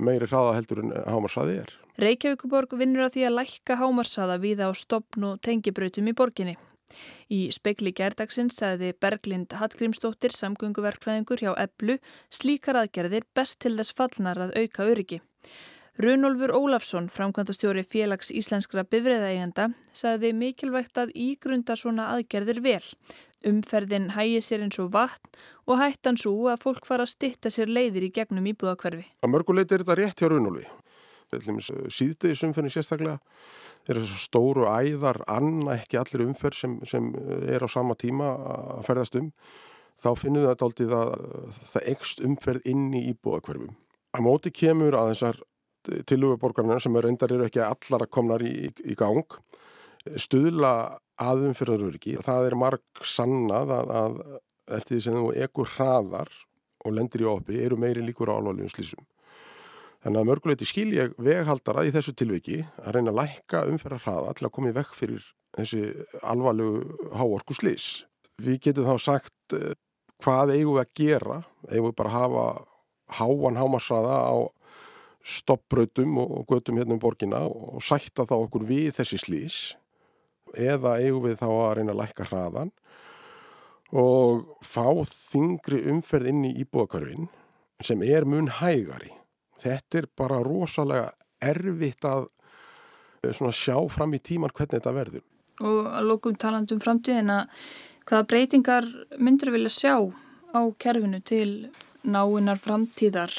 meiri 0.00 0.28
hraða 0.30 0.56
heldur 0.56 0.82
en 0.84 0.92
hámarsaði 1.10 1.62
er. 1.62 1.72
Reykjavíkuborg 2.00 2.76
vinnur 2.80 3.06
að 3.06 3.16
því 3.16 3.24
að 3.28 3.38
lækka 3.40 3.78
hámarsaða 3.80 4.38
við 4.40 4.62
á 4.64 4.70
stopn 4.72 5.26
og 5.28 5.40
tengibrautum 5.44 6.08
í 6.08 6.14
borginni. 6.16 6.56
Í 7.32 7.46
spekli 7.54 7.92
gerdagsins 7.96 8.58
sagði 8.60 8.92
Berglind 9.00 9.54
Hallgrímsdóttir 9.56 10.34
samgönguverkfræðingur 10.36 11.40
hjá 11.40 11.52
Eblu 11.60 11.98
slíkar 12.32 12.78
aðgerðir 12.82 13.24
best 13.36 13.60
til 13.64 13.76
þess 13.78 13.96
fallnar 13.96 14.40
að 14.46 14.56
auka 14.60 14.88
öryggi. 14.92 15.22
Runolfur 16.00 16.54
Ólafsson, 16.56 17.10
framkvæmdastjóri 17.12 17.82
félags 17.84 18.30
íslenskra 18.32 18.80
bifræðaegenda, 18.88 19.66
sagði 19.92 20.30
mikilvægt 20.32 20.96
að 20.96 21.10
ígrunda 21.12 21.76
svona 21.76 22.06
aðgerðir 22.14 22.62
vel. 22.64 22.86
Umferðin 23.44 24.14
hægi 24.14 24.38
sér 24.40 24.64
eins 24.64 24.80
og 24.80 24.88
vatn 24.94 25.34
og 25.68 25.76
hættan 25.82 26.16
svo 26.16 26.48
að 26.48 26.64
fólk 26.64 26.88
fara 26.88 27.04
að 27.04 27.12
stitta 27.12 27.52
sér 27.52 27.68
leiðir 27.68 28.06
í 28.08 28.10
gegnum 28.16 28.48
íbúðakverfi. 28.54 29.04
Að 29.20 29.32
mörguleit 29.34 29.68
er 29.68 29.84
þetta 29.84 29.98
rétt 30.00 30.24
hjá 30.24 30.30
Runolfi. 30.32 30.64
Síðdegisumferðin 31.32 32.72
sérstaklega 32.72 33.18
er 33.84 34.00
þessu 34.00 34.24
stóru 34.24 34.64
æðar 34.72 35.20
anna 35.28 35.76
ekki 35.76 36.00
allir 36.00 36.24
umferð 36.24 36.56
sem, 36.56 36.80
sem 36.88 37.12
er 37.52 37.60
á 37.60 37.68
sama 37.68 38.00
tíma 38.00 38.32
að 38.56 38.84
ferðast 38.88 39.20
um. 39.20 39.30
Þá 40.00 40.10
finnum 40.16 40.40
við 40.40 40.54
þetta 40.54 40.70
aldrei 40.70 40.92
að 40.96 41.14
það 41.76 41.88
ekst 41.92 42.24
umferð 42.24 42.68
inn 42.72 42.92
í 42.96 43.10
íbúðakverfum. 43.12 43.74
Að 44.16 44.24
móti 44.24 44.52
kemur 44.56 44.96
að 44.96 45.14
þessar 45.14 45.44
tiluguborgarna 46.08 46.78
sem 46.82 46.96
er 46.96 47.08
reyndar 47.08 47.32
eru 47.34 47.46
ekki 47.48 47.62
allar 47.64 48.06
að 48.06 48.12
komnar 48.14 48.44
í, 48.46 48.70
í 48.84 48.96
gang 48.98 49.26
stuðla 50.18 50.98
aðum 51.22 51.54
fyrir 51.54 51.86
öryggi. 51.88 52.16
Það 52.24 52.48
er 52.48 52.58
marg 52.58 53.04
sannað 53.06 53.74
að, 53.76 53.92
að 54.02 54.16
eftir 54.78 54.96
því 54.96 55.02
sem 55.04 55.18
þú 55.18 55.32
ekkur 55.46 55.70
hraðar 55.76 56.32
og 56.82 56.96
lendir 56.96 57.22
í 57.24 57.28
opi 57.30 57.60
eru 57.62 57.78
meiri 57.78 58.02
líkur 58.04 58.32
á 58.32 58.38
alvarlegum 58.38 58.72
slísum. 58.72 59.04
Þannig 60.02 60.18
að 60.18 60.30
mörguleiti 60.32 60.66
skilja 60.66 61.10
veghaldara 61.22 61.84
í 61.86 61.92
þessu 61.94 62.14
tilviki 62.18 62.58
að 62.82 62.96
reyna 62.96 63.12
að 63.12 63.20
lækka 63.20 63.62
umferðar 63.70 64.02
hraða 64.02 64.34
til 64.34 64.48
að 64.48 64.54
koma 64.56 64.72
í 64.72 64.74
vekk 64.74 64.96
fyrir 64.98 65.28
þessi 65.54 65.82
alvarlegu 66.26 67.12
háorku 67.14 67.54
slís. 67.54 67.86
Við 68.42 68.58
getum 68.66 68.88
þá 68.88 68.96
sagt 68.98 69.54
eh, 69.54 69.76
hvað 70.24 70.56
eigum 70.56 70.74
við 70.74 70.82
að 70.82 70.92
gera, 70.98 71.38
eigum 71.68 71.90
við 71.90 71.96
bara 72.00 72.10
að 72.10 72.18
hafa 72.18 72.46
háan 73.20 73.60
hámarsraða 73.60 74.18
á 74.26 74.34
stoppbrautum 75.22 76.18
og 76.18 76.46
götum 76.50 76.78
hérna 76.80 76.96
um 76.96 77.02
borgina 77.02 77.44
og 77.46 77.82
sætta 77.84 78.26
þá 78.26 78.34
okkur 78.40 78.66
við 78.66 78.90
þessi 78.98 79.20
slís 79.22 79.58
eða 80.52 80.98
eigum 81.00 81.28
við 81.28 81.38
þá 81.40 81.48
að 81.48 81.74
reyna 81.78 81.94
að 81.94 82.00
lækka 82.02 82.28
hraðan 82.28 82.72
og 83.92 84.46
fá 84.64 84.86
þingri 85.06 85.82
umferð 85.92 86.30
inn 86.32 86.44
í 86.48 86.54
íbúðakörfin 86.64 87.28
sem 87.84 88.02
er 88.06 88.24
mun 88.28 88.48
hægari. 88.60 89.12
Þetta 89.60 90.00
er 90.00 90.08
bara 90.16 90.40
rosalega 90.44 91.10
erfitt 91.42 92.06
að 92.08 92.28
eh, 93.22 93.50
sjá 93.52 93.76
fram 93.92 94.14
í 94.16 94.22
tíman 94.22 94.52
hvernig 94.54 94.78
þetta 94.78 94.96
verður. 94.96 95.24
Og 95.62 95.86
að 95.92 96.08
lókum 96.08 96.36
talandum 96.40 96.80
framtíðina, 96.82 97.44
hvaða 98.08 98.28
breytingar 98.30 98.88
myndir 99.20 99.52
vilja 99.54 99.74
sjá 99.74 99.94
á 100.56 100.60
kerfinu 100.80 101.20
til 101.24 101.70
náinnar 102.02 102.58
framtíðar 102.58 103.34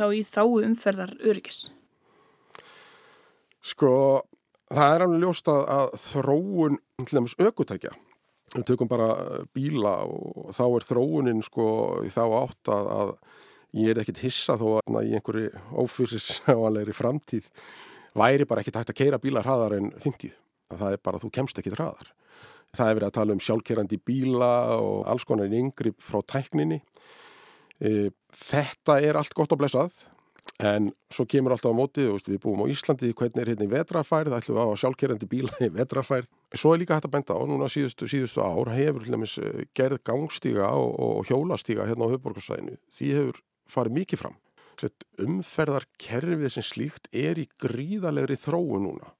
þá 0.00 0.06
í 0.16 0.24
þá 0.24 0.42
umferðar 0.48 1.14
öryggis? 1.20 1.66
Sko, 3.60 3.92
það 4.72 4.94
er 4.94 5.04
alveg 5.04 5.26
ljóst 5.26 5.50
að, 5.52 5.66
að 5.76 5.98
þróun 6.08 6.80
aukutækja 7.00 7.92
við 8.54 8.66
tökum 8.66 8.90
bara 8.90 9.10
bíla 9.54 10.00
og 10.10 10.50
þá 10.56 10.64
er 10.66 10.86
þróunin 10.88 11.42
sko 11.46 11.66
í 12.06 12.10
þá 12.10 12.22
átt 12.40 12.70
að, 12.72 12.88
að 12.96 13.12
ég 13.78 13.92
er 13.92 14.00
ekkit 14.02 14.22
hissa 14.24 14.56
þó 14.58 14.80
að 14.80 15.04
í 15.06 15.14
einhverju 15.14 15.52
ófysisáanlegri 15.84 16.96
framtíð 16.96 17.46
væri 18.18 18.46
bara 18.48 18.64
ekkit 18.64 18.80
hægt 18.80 18.90
að 18.90 18.98
keira 18.98 19.20
bíla 19.22 19.44
hraðar 19.44 19.76
en 19.78 19.92
50. 20.02 20.34
Það 20.70 20.96
er 20.96 21.02
bara 21.04 21.18
að 21.18 21.26
þú 21.26 21.30
kemst 21.36 21.60
ekkit 21.60 21.76
hraðar. 21.78 22.10
Það 22.74 22.88
er 22.88 22.96
verið 22.98 23.08
að 23.08 23.16
tala 23.18 23.34
um 23.34 23.42
sjálfkerrandi 23.42 23.98
bíla 24.06 24.50
og 24.78 25.06
alls 25.10 25.26
konar 25.26 25.50
yngri 25.50 25.94
frá 26.02 26.20
tækninni. 26.26 26.80
E, 27.80 28.10
þetta 28.36 29.00
er 29.00 29.16
allt 29.16 29.36
gott 29.36 29.52
að 29.54 29.62
blessað 29.62 30.00
en 30.60 30.90
svo 31.12 31.24
kemur 31.28 31.54
alltaf 31.54 31.72
á 31.72 31.76
mótið 31.76 32.10
og 32.12 32.26
við 32.26 32.40
búum 32.42 32.62
á 32.64 32.70
Íslandi 32.70 33.14
hvernig 33.16 33.40
er 33.40 33.50
hérna 33.52 33.66
í 33.66 33.70
vetrafærið, 33.70 34.36
ætlum 34.36 34.56
við 34.56 34.60
að 34.60 34.68
hafa 34.68 34.80
sjálfkerrandi 34.82 35.28
bíla 35.30 35.54
í 35.64 35.70
vetrafærið. 35.72 36.28
Svo 36.52 36.74
er 36.74 36.82
líka 36.82 36.98
hægt 36.98 37.08
að 37.08 37.14
benda 37.14 37.36
á, 37.36 37.40
núna 37.48 37.68
síðustu, 37.72 38.08
síðustu 38.10 38.44
ár 38.44 38.72
hefur 38.74 39.08
e, 39.08 39.64
gerð 39.76 40.02
gangstíga 40.04 40.68
og, 40.76 40.92
og 41.00 41.30
hjólastíga 41.30 41.88
hérna 41.88 42.08
á 42.08 42.12
höfborgarsæðinu. 42.12 42.76
Því 42.96 43.12
hefur 43.16 43.40
farið 43.70 43.96
mikið 44.00 44.24
fram. 44.24 44.36
Umferðarkerfið 45.20 46.52
sem 46.54 46.64
slíkt 46.64 47.10
er 47.12 47.40
í 47.40 47.48
gríðalegri 47.60 48.36
þróu 48.40 48.80
núna. 48.80 49.12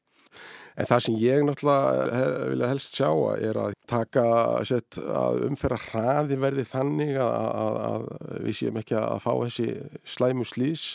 En 0.81 0.89
það 0.89 1.03
sem 1.05 1.17
ég 1.21 1.45
náttúrulega 1.45 2.49
vilja 2.53 2.71
helst 2.71 2.97
sjá 2.97 3.11
er 3.37 3.59
að 3.61 3.75
taka 3.91 4.25
sett, 4.69 4.97
að 4.97 5.45
umferða 5.51 5.81
hraði 5.89 6.39
verði 6.41 6.65
þannig 6.71 7.17
að, 7.21 7.33
að, 7.65 7.79
að 7.91 8.07
við 8.47 8.59
séum 8.61 8.81
ekki 8.81 8.97
að 9.01 9.23
fá 9.27 9.33
þessi 9.43 9.69
slæmu 10.09 10.47
slís 10.49 10.87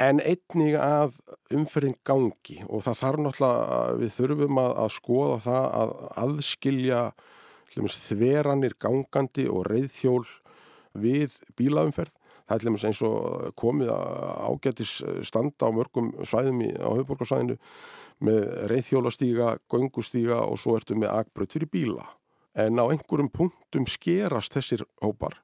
en 0.00 0.20
einnig 0.24 0.76
að 0.80 1.18
umferðin 1.52 1.96
gangi 2.08 2.60
og 2.68 2.84
það 2.86 3.00
þarf 3.02 3.24
náttúrulega 3.24 3.80
við 4.00 4.14
þurfum 4.16 4.62
að, 4.62 4.70
að 4.84 4.94
skoða 4.96 5.40
það 5.48 5.66
að 5.80 5.92
aðskilja 6.24 7.02
þveranir 7.70 8.76
gangandi 8.80 9.44
og 9.50 9.66
reyðhjól 9.68 10.24
við 10.98 11.36
bílaumferð. 11.58 12.14
Það 12.50 12.64
er 12.66 12.86
eins 12.88 13.00
og 13.06 13.50
komið 13.60 13.92
ágætis 13.94 14.96
standa 15.28 15.68
á 15.70 15.76
mörgum 15.76 16.08
svæðum 16.26 16.64
í, 16.66 16.72
á 16.82 16.90
höfuborgarsvæðinu 16.90 17.60
með 18.24 18.46
reyðhjólastíga, 18.70 19.54
göngustíga 19.70 20.40
og 20.44 20.60
svo 20.60 20.76
ertu 20.78 20.96
með 20.98 21.14
agbröð 21.14 21.54
fyrir 21.56 21.70
bíla. 21.72 22.06
En 22.58 22.80
á 22.82 22.84
einhverjum 22.84 23.30
punktum 23.32 23.86
skerast 23.88 24.56
þessir 24.56 24.84
hópar 25.04 25.38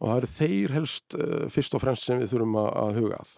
og 0.00 0.10
það 0.10 0.18
eru 0.18 0.32
þeir 0.34 0.76
helst 0.76 1.16
uh, 1.16 1.46
fyrst 1.52 1.76
og 1.76 1.84
fremst 1.84 2.08
sem 2.08 2.20
við 2.20 2.34
þurfum 2.34 2.58
að, 2.64 3.00
huga 3.00 3.22
að. 3.22 3.36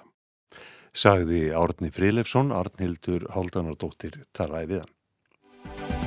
Sagði 0.99 1.43
Árni 1.55 1.93
Frilefsson, 1.95 2.51
Arnhildur 2.55 3.29
Haldanardóttir 3.37 4.23
talaði 4.35 4.75
við 4.75 4.85
hann. 4.85 5.98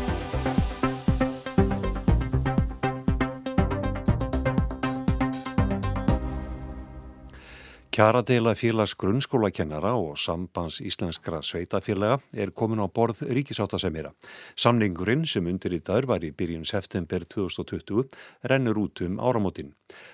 Kjaradeila 7.91 8.53
félags 8.55 8.93
grunnskólakennara 8.95 9.89
og 9.99 10.13
sambans 10.15 10.77
íslenskra 10.79 11.41
sveitafélaga 11.43 12.21
er 12.31 12.53
komin 12.55 12.79
á 12.79 12.87
borð 12.87 13.19
ríkisáttasemira. 13.27 14.13
Samningurinn 14.55 15.25
sem 15.27 15.49
undir 15.51 15.75
í 15.75 15.81
dagur 15.83 16.07
var 16.13 16.23
í 16.23 16.29
byrjun 16.31 16.63
september 16.63 17.27
2020 17.27 18.07
rennur 18.47 18.79
út 18.79 19.03
um 19.03 19.19
áramótin. 19.19 19.73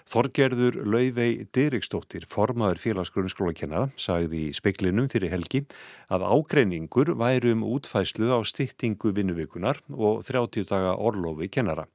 Þorgerður 0.09 0.81
Lauvei 0.89 1.45
Diriksdóttir, 1.53 2.25
formaður 2.25 2.81
félags 2.81 3.13
grunnskólakennara, 3.13 3.93
sagði 3.93 4.47
í 4.47 4.57
speklinum 4.57 5.05
fyrir 5.13 5.35
helgi 5.37 5.67
að 6.09 6.25
ágreiningur 6.33 7.13
væri 7.13 7.53
um 7.53 7.61
útfæslu 7.61 8.33
á 8.33 8.41
stýttingu 8.41 9.13
vinnuvikunar 9.13 9.85
og 9.93 10.25
30 10.25 10.65
daga 10.65 10.97
orlofi 10.97 11.53
kennara. 11.53 11.85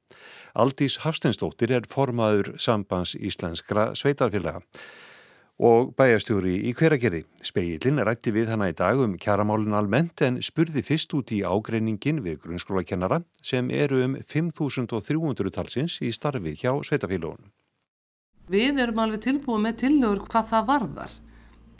Aldís 0.55 1.01
Hafstensdóttir 1.03 1.75
er 1.75 1.91
formaður 1.91 2.55
sambans 2.55 3.17
íslenskra 3.19 3.91
sveitafélaga 3.99 4.61
og 5.61 5.93
bæjastjóri 5.97 6.55
í 6.69 6.73
hveragerði. 6.77 7.23
Speilin 7.45 8.01
rætti 8.01 8.33
við 8.33 8.53
hana 8.53 8.69
í 8.71 8.77
dag 8.77 8.99
um 8.99 9.17
kjaramálin 9.17 9.77
almennt 9.77 10.23
en 10.25 10.41
spurði 10.41 10.83
fyrst 10.85 11.13
út 11.13 11.33
í 11.35 11.43
ágreiningin 11.45 12.23
við 12.25 12.41
grunnskólakennara 12.45 13.21
sem 13.41 13.69
eru 13.69 14.03
um 14.05 14.15
5.300 14.17 15.53
talsins 15.53 15.99
í 16.01 16.11
starfi 16.11 16.55
hjá 16.57 16.71
sveitafélagunum. 16.81 17.51
Við 18.49 18.81
erum 18.83 18.99
alveg 18.99 19.21
tilbúið 19.23 19.61
með 19.63 19.77
tillögur 19.85 20.25
hvað 20.27 20.49
það 20.49 20.65
varðar 20.71 21.13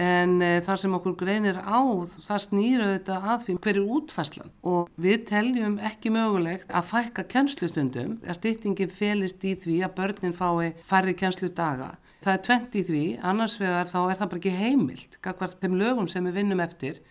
en 0.02 0.40
e, 0.42 0.62
þar 0.66 0.80
sem 0.82 0.94
okkur 0.98 1.16
greinir 1.20 1.58
á 1.60 1.80
það 2.08 2.40
snýra 2.48 2.88
þetta 2.96 3.18
að 3.34 3.44
því 3.46 3.56
hverju 3.66 3.84
útfæslan 3.98 4.54
og 4.66 4.90
við 4.98 5.26
teljum 5.30 5.76
ekki 5.90 6.14
mögulegt 6.14 6.72
að 6.74 6.88
fækka 6.90 7.26
kennslustundum 7.30 8.16
að 8.26 8.40
stýttingin 8.40 8.90
felist 8.90 9.44
í 9.46 9.54
því 9.60 9.84
að 9.86 9.96
börnin 10.00 10.38
fái 10.38 10.74
færri 10.88 11.14
kennsludaga 11.20 11.92
Það 12.24 12.34
er 12.34 12.44
tvent 12.48 12.76
í 12.80 12.84
því, 12.88 13.04
annars 13.26 13.58
vegar 13.60 13.90
þá 13.90 14.00
er 14.00 14.18
það 14.20 14.30
bara 14.32 14.40
ekki 14.40 14.56
heimilt, 14.56 15.18
kakvart 15.24 15.60
þeim 15.60 15.76
lögum 15.82 16.08
sem 16.08 16.24
við 16.30 16.40
vinnum 16.40 16.64
eftir 16.64 17.02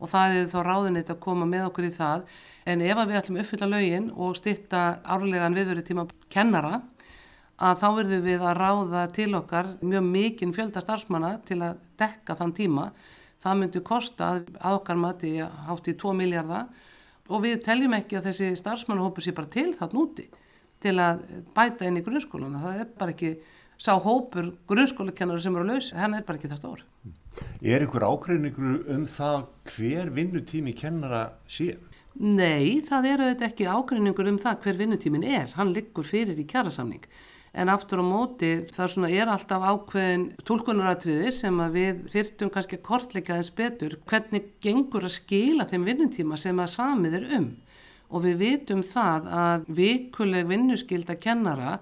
og 0.00 0.08
það 0.12 0.36
er 0.36 0.46
þá 0.48 0.58
ráðinit 0.64 1.10
að 1.12 1.20
koma 1.24 1.48
með 1.48 1.66
okkur 1.66 1.88
í 1.88 1.92
það. 1.96 2.22
En 2.70 2.84
ef 2.84 3.00
við 3.00 3.18
ætlum 3.18 3.40
uppfylla 3.42 3.68
lögin 3.68 4.08
og 4.14 4.36
styrta 4.38 4.82
árlegan 5.04 5.56
viðverið 5.58 5.88
tíma 5.90 6.06
kennara, 6.32 6.80
að 7.60 7.80
þá 7.82 7.88
verðum 7.98 8.22
við 8.24 8.44
að 8.46 8.56
ráða 8.56 9.02
til 9.12 9.30
okkar 9.36 9.74
mjög 9.84 10.06
mikinn 10.06 10.54
fjölda 10.56 10.80
starfsmanna 10.80 11.34
til 11.48 11.58
að 11.60 11.82
dekka 12.00 12.36
þann 12.38 12.54
tíma. 12.56 12.86
Það 13.40 13.58
myndi 13.60 13.82
kosta 13.84 14.30
að 14.38 14.78
okkar 14.78 15.00
mati 15.00 15.34
hátt 15.40 15.90
í 15.90 15.96
2 16.00 16.14
miljardar 16.16 16.70
og 17.28 17.44
við 17.44 17.60
teljum 17.64 17.96
ekki 17.96 18.18
að 18.18 18.30
þessi 18.30 18.50
starfsmannahópur 18.60 19.24
sé 19.24 19.34
bara 19.36 19.52
til 19.52 19.70
það 19.76 19.96
núti 19.96 20.26
til 20.80 20.96
að 21.00 21.24
bæta 21.56 21.88
inn 21.88 22.00
í 22.00 22.04
grunnskóluna. 22.04 22.62
Það 22.64 22.80
er 22.80 22.90
bara 23.00 23.14
ekki 23.14 23.34
sá 23.80 23.94
hópur 23.96 24.52
grunnskólakennar 24.68 25.40
sem 25.40 25.56
eru 25.56 25.64
að 25.64 25.74
lausa, 25.74 25.96
hann 25.96 26.16
er 26.18 26.26
bara 26.26 26.40
ekki 26.40 26.50
það 26.52 26.60
stór. 26.60 26.84
Er 27.64 27.80
einhver 27.80 28.04
ákveðningur 28.04 28.84
um 28.92 29.06
það 29.08 29.46
hver 29.72 30.10
vinnutími 30.16 30.74
kennara 30.76 31.22
sé? 31.48 31.72
Nei, 32.20 32.82
það 32.84 33.06
eru 33.14 33.26
auðvitað 33.28 33.48
ekki 33.48 33.68
ákveðningur 33.70 34.30
um 34.32 34.38
það 34.42 34.62
hver 34.64 34.80
vinnutímin 34.80 35.24
er, 35.24 35.52
hann 35.56 35.72
liggur 35.72 36.04
fyrir 36.04 36.40
í 36.40 36.46
kjærasamning. 36.50 37.06
En 37.50 37.70
aftur 37.72 37.98
á 37.98 38.04
móti 38.06 38.50
það 38.70 38.90
svona, 38.92 39.08
er 39.10 39.30
alltaf 39.30 39.64
ákveðin 39.64 40.26
tólkunaratriði 40.46 41.32
sem 41.34 41.56
við 41.74 42.04
þyrtum 42.12 42.52
kannski 42.54 42.78
að 42.78 42.84
kortleika 42.86 43.38
þess 43.40 43.54
betur 43.58 43.96
hvernig 44.10 44.52
gengur 44.62 45.06
að 45.06 45.16
skila 45.16 45.66
þeim 45.70 45.88
vinnutíma 45.88 46.38
sem 46.38 46.60
að 46.62 46.70
samið 46.76 47.16
er 47.18 47.26
um. 47.40 47.48
Og 48.10 48.24
við 48.26 48.38
vitum 48.42 48.84
það 48.86 49.26
að 49.40 49.66
vikuleg 49.80 50.46
vinnuskilda 50.50 51.16
kennara 51.22 51.78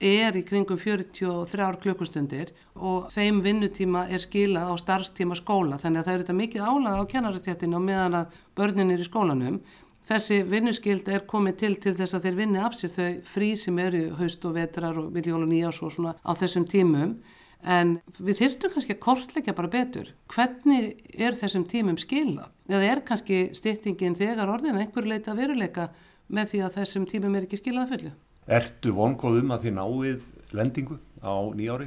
er 0.00 0.36
í 0.38 0.42
kringum 0.48 0.78
43 0.80 1.76
klukkustundir 1.82 2.54
og 2.74 3.10
þeim 3.12 3.42
vinnutíma 3.44 4.06
er 4.08 4.22
skilað 4.24 4.72
á 4.72 4.74
starfstíma 4.80 5.36
skóla 5.36 5.76
þannig 5.80 6.00
að 6.00 6.06
það 6.06 6.14
eru 6.14 6.24
þetta 6.24 6.36
mikið 6.38 6.64
álaga 6.64 7.02
á 7.04 7.10
kennarastjættinu 7.12 7.76
og 7.76 7.84
meðan 7.84 8.18
að 8.22 8.38
börnin 8.56 8.94
er 8.94 9.02
í 9.02 9.08
skólanum. 9.08 9.60
Þessi 10.00 10.38
vinnuskild 10.48 11.08
er 11.12 11.26
komið 11.28 11.58
til 11.60 11.74
til 11.84 11.92
þess 11.98 12.16
að 12.16 12.24
þeir 12.26 12.38
vinni 12.38 12.62
af 12.64 12.78
sér 12.78 12.94
þau 12.94 13.10
frí 13.28 13.50
sem 13.60 13.78
eru 13.78 14.06
haust 14.16 14.46
og 14.48 14.56
vetrar 14.56 14.96
og 14.96 15.12
viljól 15.12 15.42
og 15.44 15.52
nýjás 15.52 15.82
og 15.84 15.92
svona 15.92 16.14
á 16.16 16.32
þessum 16.32 16.64
tímum 16.64 17.18
en 17.60 17.98
við 18.16 18.40
þyrftum 18.40 18.72
kannski 18.72 18.96
að 18.96 19.02
kortleika 19.04 19.52
bara 19.52 19.68
betur. 19.68 20.08
Hvernig 20.32 20.96
er 21.12 21.36
þessum 21.36 21.68
tímum 21.68 22.00
skilað? 22.00 22.48
Eða 22.72 22.88
er 22.88 23.04
kannski 23.04 23.50
styrtingin 23.52 24.16
þegar 24.16 24.48
orðin 24.48 24.80
einhver 24.80 25.04
leita 25.04 25.36
veruleika 25.36 25.90
með 26.32 26.54
því 26.54 26.64
að 26.64 26.76
þessum 26.80 27.06
tímum 27.10 27.36
er 27.36 27.44
ekki 27.44 27.60
skilað 27.60 27.92
fullu? 27.92 28.16
Ertu 28.50 28.90
vongóð 28.96 29.44
um 29.44 29.52
að 29.54 29.66
þið 29.68 29.74
náið 29.76 30.22
lendingu 30.58 30.96
á 31.22 31.38
nýjári? 31.54 31.84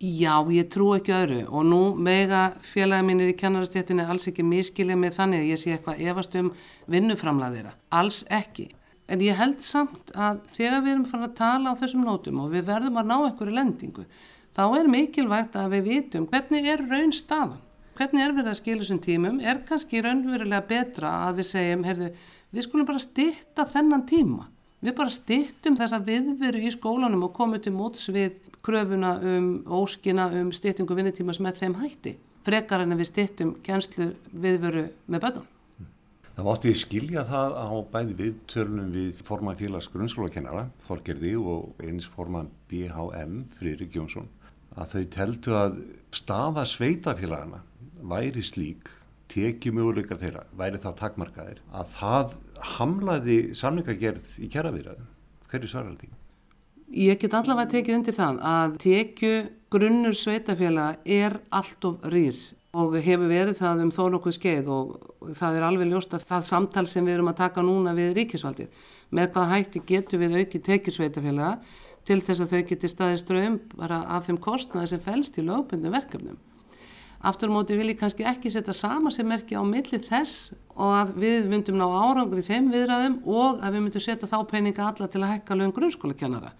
Já, 0.00 0.40
ég 0.50 0.66
trú 0.72 0.88
ekki 0.96 1.12
öðru 1.14 1.38
og 1.46 1.66
nú 1.68 1.78
mega 1.94 2.56
félagi 2.66 3.06
mínir 3.06 3.30
í 3.30 3.36
kennarastéttinni 3.38 4.02
alls 4.02 4.26
ekki 4.26 4.42
miskilja 4.42 4.96
mig 4.98 5.14
þannig 5.14 5.44
að 5.44 5.50
ég 5.52 5.60
sé 5.60 5.74
eitthvað 5.76 6.02
efast 6.10 6.34
um 6.40 6.50
vinnuframlaðira. 6.90 7.76
Alls 7.94 8.24
ekki. 8.26 8.66
En 9.06 9.22
ég 9.22 9.38
held 9.38 9.62
samt 9.62 10.10
að 10.16 10.42
þegar 10.56 10.82
við 10.82 10.94
erum 10.96 11.08
fann 11.12 11.28
að 11.28 11.38
tala 11.44 11.76
á 11.76 11.78
þessum 11.78 12.06
nótum 12.08 12.42
og 12.42 12.52
við 12.56 12.68
verðum 12.72 12.98
að 12.98 13.10
ná 13.12 13.16
einhverju 13.20 13.58
lendingu, 13.60 14.10
þá 14.56 14.64
er 14.80 14.90
mikilvægt 14.90 15.62
að 15.62 15.72
við 15.76 15.90
vitum 15.92 16.30
hvernig 16.32 16.70
er 16.74 16.86
raun 16.90 17.14
staðan. 17.14 17.58
Hvernig 18.00 18.26
er 18.26 18.34
við 18.34 18.48
að 18.50 18.62
skilja 18.64 18.82
þessum 18.82 19.04
tímum? 19.04 19.42
Er 19.44 19.62
kannski 19.68 20.02
raunverulega 20.02 20.66
betra 20.66 21.18
að 21.28 21.42
við 21.42 21.54
segjum, 21.54 21.86
heyrðu, 21.86 22.14
við 22.50 22.66
skulum 22.66 22.88
bara 22.88 23.04
stitta 23.04 23.68
þennan 23.68 24.08
tíma 24.10 24.48
Við 24.80 24.94
bara 24.96 25.12
stittum 25.12 25.74
þessa 25.76 25.98
viðveru 26.00 26.60
í 26.64 26.70
skólanum 26.72 27.26
og 27.26 27.34
komum 27.36 27.60
til 27.60 27.74
móts 27.76 28.06
við 28.08 28.38
kröfuna 28.64 29.10
um 29.20 29.48
óskina 29.76 30.30
um 30.40 30.48
stittingu 30.56 30.96
vinnitímas 30.96 31.40
með 31.44 31.58
þeim 31.60 31.74
hætti. 31.82 32.14
Frekar 32.46 32.80
en 32.80 32.96
við 32.96 33.10
stittum 33.10 33.50
kjænslu 33.66 34.14
viðveru 34.32 34.86
með 35.12 35.26
bönnum. 35.26 35.48
Það 36.36 36.46
mátti 36.46 36.72
skilja 36.80 37.26
það 37.28 37.56
á 37.60 37.68
bæði 37.92 38.16
viðtörnum 38.22 38.92
við 38.94 39.20
forman 39.28 39.58
félags 39.60 39.90
grunnskólakennara, 39.92 40.62
Þorgerði 40.86 41.34
og 41.36 41.82
eins 41.84 42.06
forman 42.14 42.48
BHM, 42.70 43.42
Fririk 43.58 43.98
Jónsson, 43.98 44.30
að 44.72 44.94
þau 44.94 45.04
teltu 45.18 45.58
að 45.60 45.76
staða 46.16 46.64
sveitafélagana 46.64 47.60
væri 48.00 48.40
slík 48.46 48.88
tekjumöguleikar 49.30 50.20
þeirra 50.20 50.44
væri 50.58 50.80
það 50.82 50.96
takmarkaðir 51.00 51.60
að 51.72 51.92
það 51.96 52.36
hamlaði 52.76 53.38
samlingagerð 53.58 54.38
í 54.42 54.50
kjæraviðræðum. 54.52 55.10
Hverju 55.50 55.70
svarar 55.70 55.94
þetta? 55.94 56.16
Ég 56.90 57.20
get 57.22 57.34
allavega 57.38 57.70
tekið 57.76 57.96
undir 58.00 58.16
það 58.16 58.40
að 58.50 58.78
tekju 58.82 59.34
grunnur 59.70 60.16
sveitafélaga 60.18 60.98
er 61.06 61.36
allt 61.54 61.86
of 61.86 62.08
rýr 62.10 62.38
og 62.74 62.92
við 62.94 63.06
hefum 63.08 63.30
verið 63.30 63.58
það 63.58 63.84
um 63.84 63.92
þó 63.94 64.02
nokkuð 64.14 64.36
skeið 64.36 64.70
og 64.74 64.90
það 65.38 65.58
er 65.58 65.66
alveg 65.66 65.90
ljóst 65.90 66.14
að 66.14 66.26
það 66.26 66.48
samtal 66.48 66.86
sem 66.90 67.06
við 67.06 67.16
erum 67.16 67.30
að 67.30 67.40
taka 67.42 67.64
núna 67.66 67.94
við 67.94 68.12
ríkisvaldið 68.18 68.84
með 69.14 69.32
hvað 69.34 69.52
hætti 69.54 69.82
getur 69.86 70.22
við 70.22 70.36
auki 70.38 70.62
tekið 70.66 70.96
sveitafélaga 70.98 71.54
til 72.06 72.20
þess 72.26 72.44
að 72.44 72.52
þau 72.54 72.62
geti 72.70 72.90
staðið 72.90 73.18
ströym 73.22 73.58
bara 73.74 74.04
af 74.16 74.26
þeim 74.26 74.38
kostnaði 74.42 74.92
sem 74.92 75.02
fælst 75.04 75.38
í 75.38 75.46
lögbundum 75.46 75.94
verkefnum. 75.94 76.38
Aftur 77.20 77.52
á 77.52 77.56
móti 77.56 77.76
vil 77.76 77.90
ég 77.92 77.98
kannski 78.00 78.24
ekki 78.24 78.48
setja 78.48 78.72
sama 78.72 79.10
sem 79.12 79.28
merki 79.28 79.52
á 79.52 79.60
milli 79.60 79.98
þess 80.00 80.54
og 80.72 80.92
að 80.96 81.10
við 81.20 81.48
myndum 81.52 81.76
ná 81.76 81.84
árangur 81.84 82.40
í 82.40 82.44
þeim 82.46 82.70
viðræðum 82.72 83.18
og 83.28 83.60
að 83.60 83.76
við 83.76 83.84
myndum 83.84 84.04
setja 84.04 84.28
þá 84.30 84.38
peninga 84.48 84.86
alla 84.88 85.08
til 85.12 85.20
að 85.20 85.34
hekka 85.34 85.58
lögum 85.58 85.74
grunnskólakennara. 85.76 86.54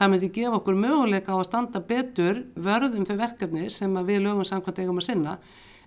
Það 0.00 0.12
myndi 0.14 0.30
gefa 0.32 0.56
okkur 0.56 0.78
möguleika 0.80 1.36
á 1.36 1.36
að 1.36 1.48
standa 1.50 1.82
betur 1.84 2.40
vörðum 2.56 3.04
fyrir 3.04 3.20
verkefni 3.26 3.68
sem 3.68 4.00
við 4.08 4.24
lögum 4.24 4.48
samkvæmt 4.48 4.80
eigum 4.80 5.02
að 5.02 5.08
sinna 5.10 5.36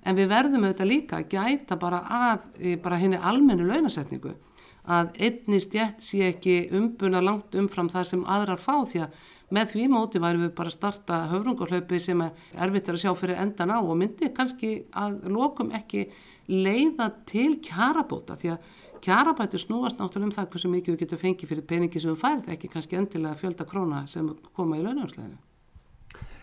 en 0.06 0.20
við 0.20 0.30
verðum 0.30 0.68
auðvitað 0.68 0.92
líka 0.92 1.18
að 1.18 1.34
gæta 1.34 1.80
bara 1.82 2.04
að 2.06 2.78
bara 2.86 3.02
henni 3.02 3.18
almennu 3.18 3.66
launasetningu 3.66 4.36
að 4.84 5.14
einni 5.18 5.60
stjætt 5.64 6.04
sé 6.04 6.28
ekki 6.28 6.68
umbuna 6.76 7.24
langt 7.24 7.56
umfram 7.56 7.90
það 7.90 8.10
sem 8.12 8.26
aðrar 8.28 8.62
fá 8.62 8.84
því 8.84 9.06
að 9.08 9.22
með 9.54 9.74
því 9.74 9.88
móti 9.94 10.22
væri 10.22 10.42
við 10.42 10.54
bara 10.58 10.72
að 10.72 10.78
starta 10.78 11.20
höfrungarhlaupi 11.32 12.00
sem 12.02 12.22
er 12.26 12.32
erfitt 12.66 12.90
að 12.90 13.02
sjá 13.04 13.12
fyrir 13.18 13.42
endan 13.44 13.74
á 13.74 13.80
og 13.80 13.96
myndi 14.00 14.32
kannski 14.36 14.74
að 14.98 15.28
lokum 15.34 15.74
ekki 15.78 16.08
leiða 16.50 17.12
til 17.30 17.60
kjarabóta 17.64 18.38
því 18.40 18.54
að 18.56 18.72
kjarabæti 19.04 19.60
snúast 19.60 20.00
náttúrulega 20.00 20.30
um 20.30 20.36
það 20.36 20.50
hversu 20.54 20.72
mikið 20.72 20.94
við 20.94 21.02
getum 21.04 21.22
fengið 21.22 21.52
fyrir 21.52 21.68
peningi 21.68 22.02
sem 22.02 22.14
við 22.14 22.22
færð 22.24 22.50
ekki 22.56 22.70
kannski 22.72 23.00
endilega 23.00 23.40
fjölda 23.40 23.68
króna 23.68 24.04
sem 24.08 24.30
koma 24.56 24.80
í 24.80 24.84
launaumsleginu. 24.86 25.38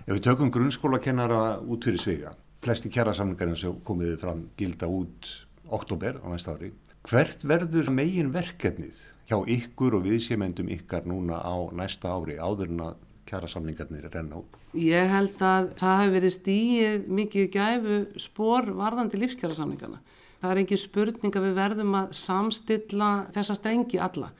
Ef 0.07 0.13
við 0.17 0.23
tökum 0.27 0.53
grunnskólakennara 0.53 1.41
út 1.61 1.87
fyrir 1.87 2.03
svega, 2.03 2.35
flesti 2.65 2.93
kjarasamlingarinn 2.93 3.59
sem 3.61 3.81
komiði 3.87 4.19
fram 4.21 4.45
gilda 4.61 4.89
út 4.91 5.33
oktober 5.71 6.21
á 6.21 6.27
næsta 6.29 6.57
ári, 6.57 6.73
hvert 7.09 7.45
verður 7.49 7.89
megin 7.95 8.33
verkefnið 8.35 8.99
hjá 9.31 9.39
ykkur 9.55 9.97
og 9.99 10.05
viðsémendum 10.09 10.69
ykkar 10.75 11.07
núna 11.09 11.39
á 11.41 11.55
næsta 11.73 12.11
ári 12.13 12.37
áður 12.37 12.73
en 12.75 12.85
að 12.89 12.99
kjærasamlingarnir 13.31 14.09
er 14.09 14.15
renna 14.15 14.41
út? 14.41 14.59
Ég 14.75 15.11
held 15.11 15.39
að 15.43 15.71
það 15.79 16.01
hefur 16.01 16.15
verið 16.17 16.35
stíið 16.37 17.07
mikið 17.21 17.49
gæfu 17.55 18.01
spór 18.23 18.71
varðandi 18.75 19.21
lífskjærasamlingarna. 19.23 20.01
Það 20.41 20.53
er 20.53 20.61
engin 20.63 20.81
spurning 20.81 21.37
að 21.37 21.47
við 21.47 21.57
verðum 21.61 21.97
að 22.01 22.13
samstilla 22.17 23.11
þessa 23.35 23.57
strengi 23.59 24.01
alla. 24.01 24.31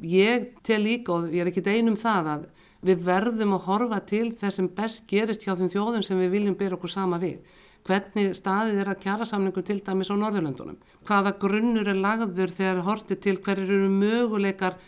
Ég 0.00 0.50
tel 0.66 0.80
líka 0.82 1.14
og 1.14 1.28
ég 1.30 1.44
er 1.44 1.52
ekki 1.52 1.64
einum 1.68 1.98
það 2.00 2.30
að 2.34 2.46
við 2.84 3.04
verðum 3.06 3.54
að 3.56 3.66
horfa 3.68 4.00
til 4.08 4.26
þess 4.36 4.58
sem 4.58 4.70
best 4.76 5.06
gerist 5.08 5.44
hjá 5.44 5.54
þeim 5.56 5.70
þjóðum 5.72 6.04
sem 6.04 6.18
við 6.20 6.34
viljum 6.34 6.56
byrja 6.58 6.78
okkur 6.78 6.92
sama 6.92 7.20
við 7.22 7.38
hvernig 7.84 8.32
staðið 8.38 8.80
er 8.80 8.90
að 8.90 9.00
kjara 9.02 9.26
samningu 9.28 9.62
til 9.64 9.78
dæmis 9.84 10.08
á 10.08 10.16
Norðurlöndunum, 10.16 10.78
hvaða 11.04 11.34
grunnur 11.40 11.88
er 11.90 11.98
lagður 12.00 12.52
þegar 12.52 12.84
hortið 12.86 13.20
til 13.26 13.36
hverjir 13.44 13.72
eru 13.76 13.90
möguleikar 13.92 14.78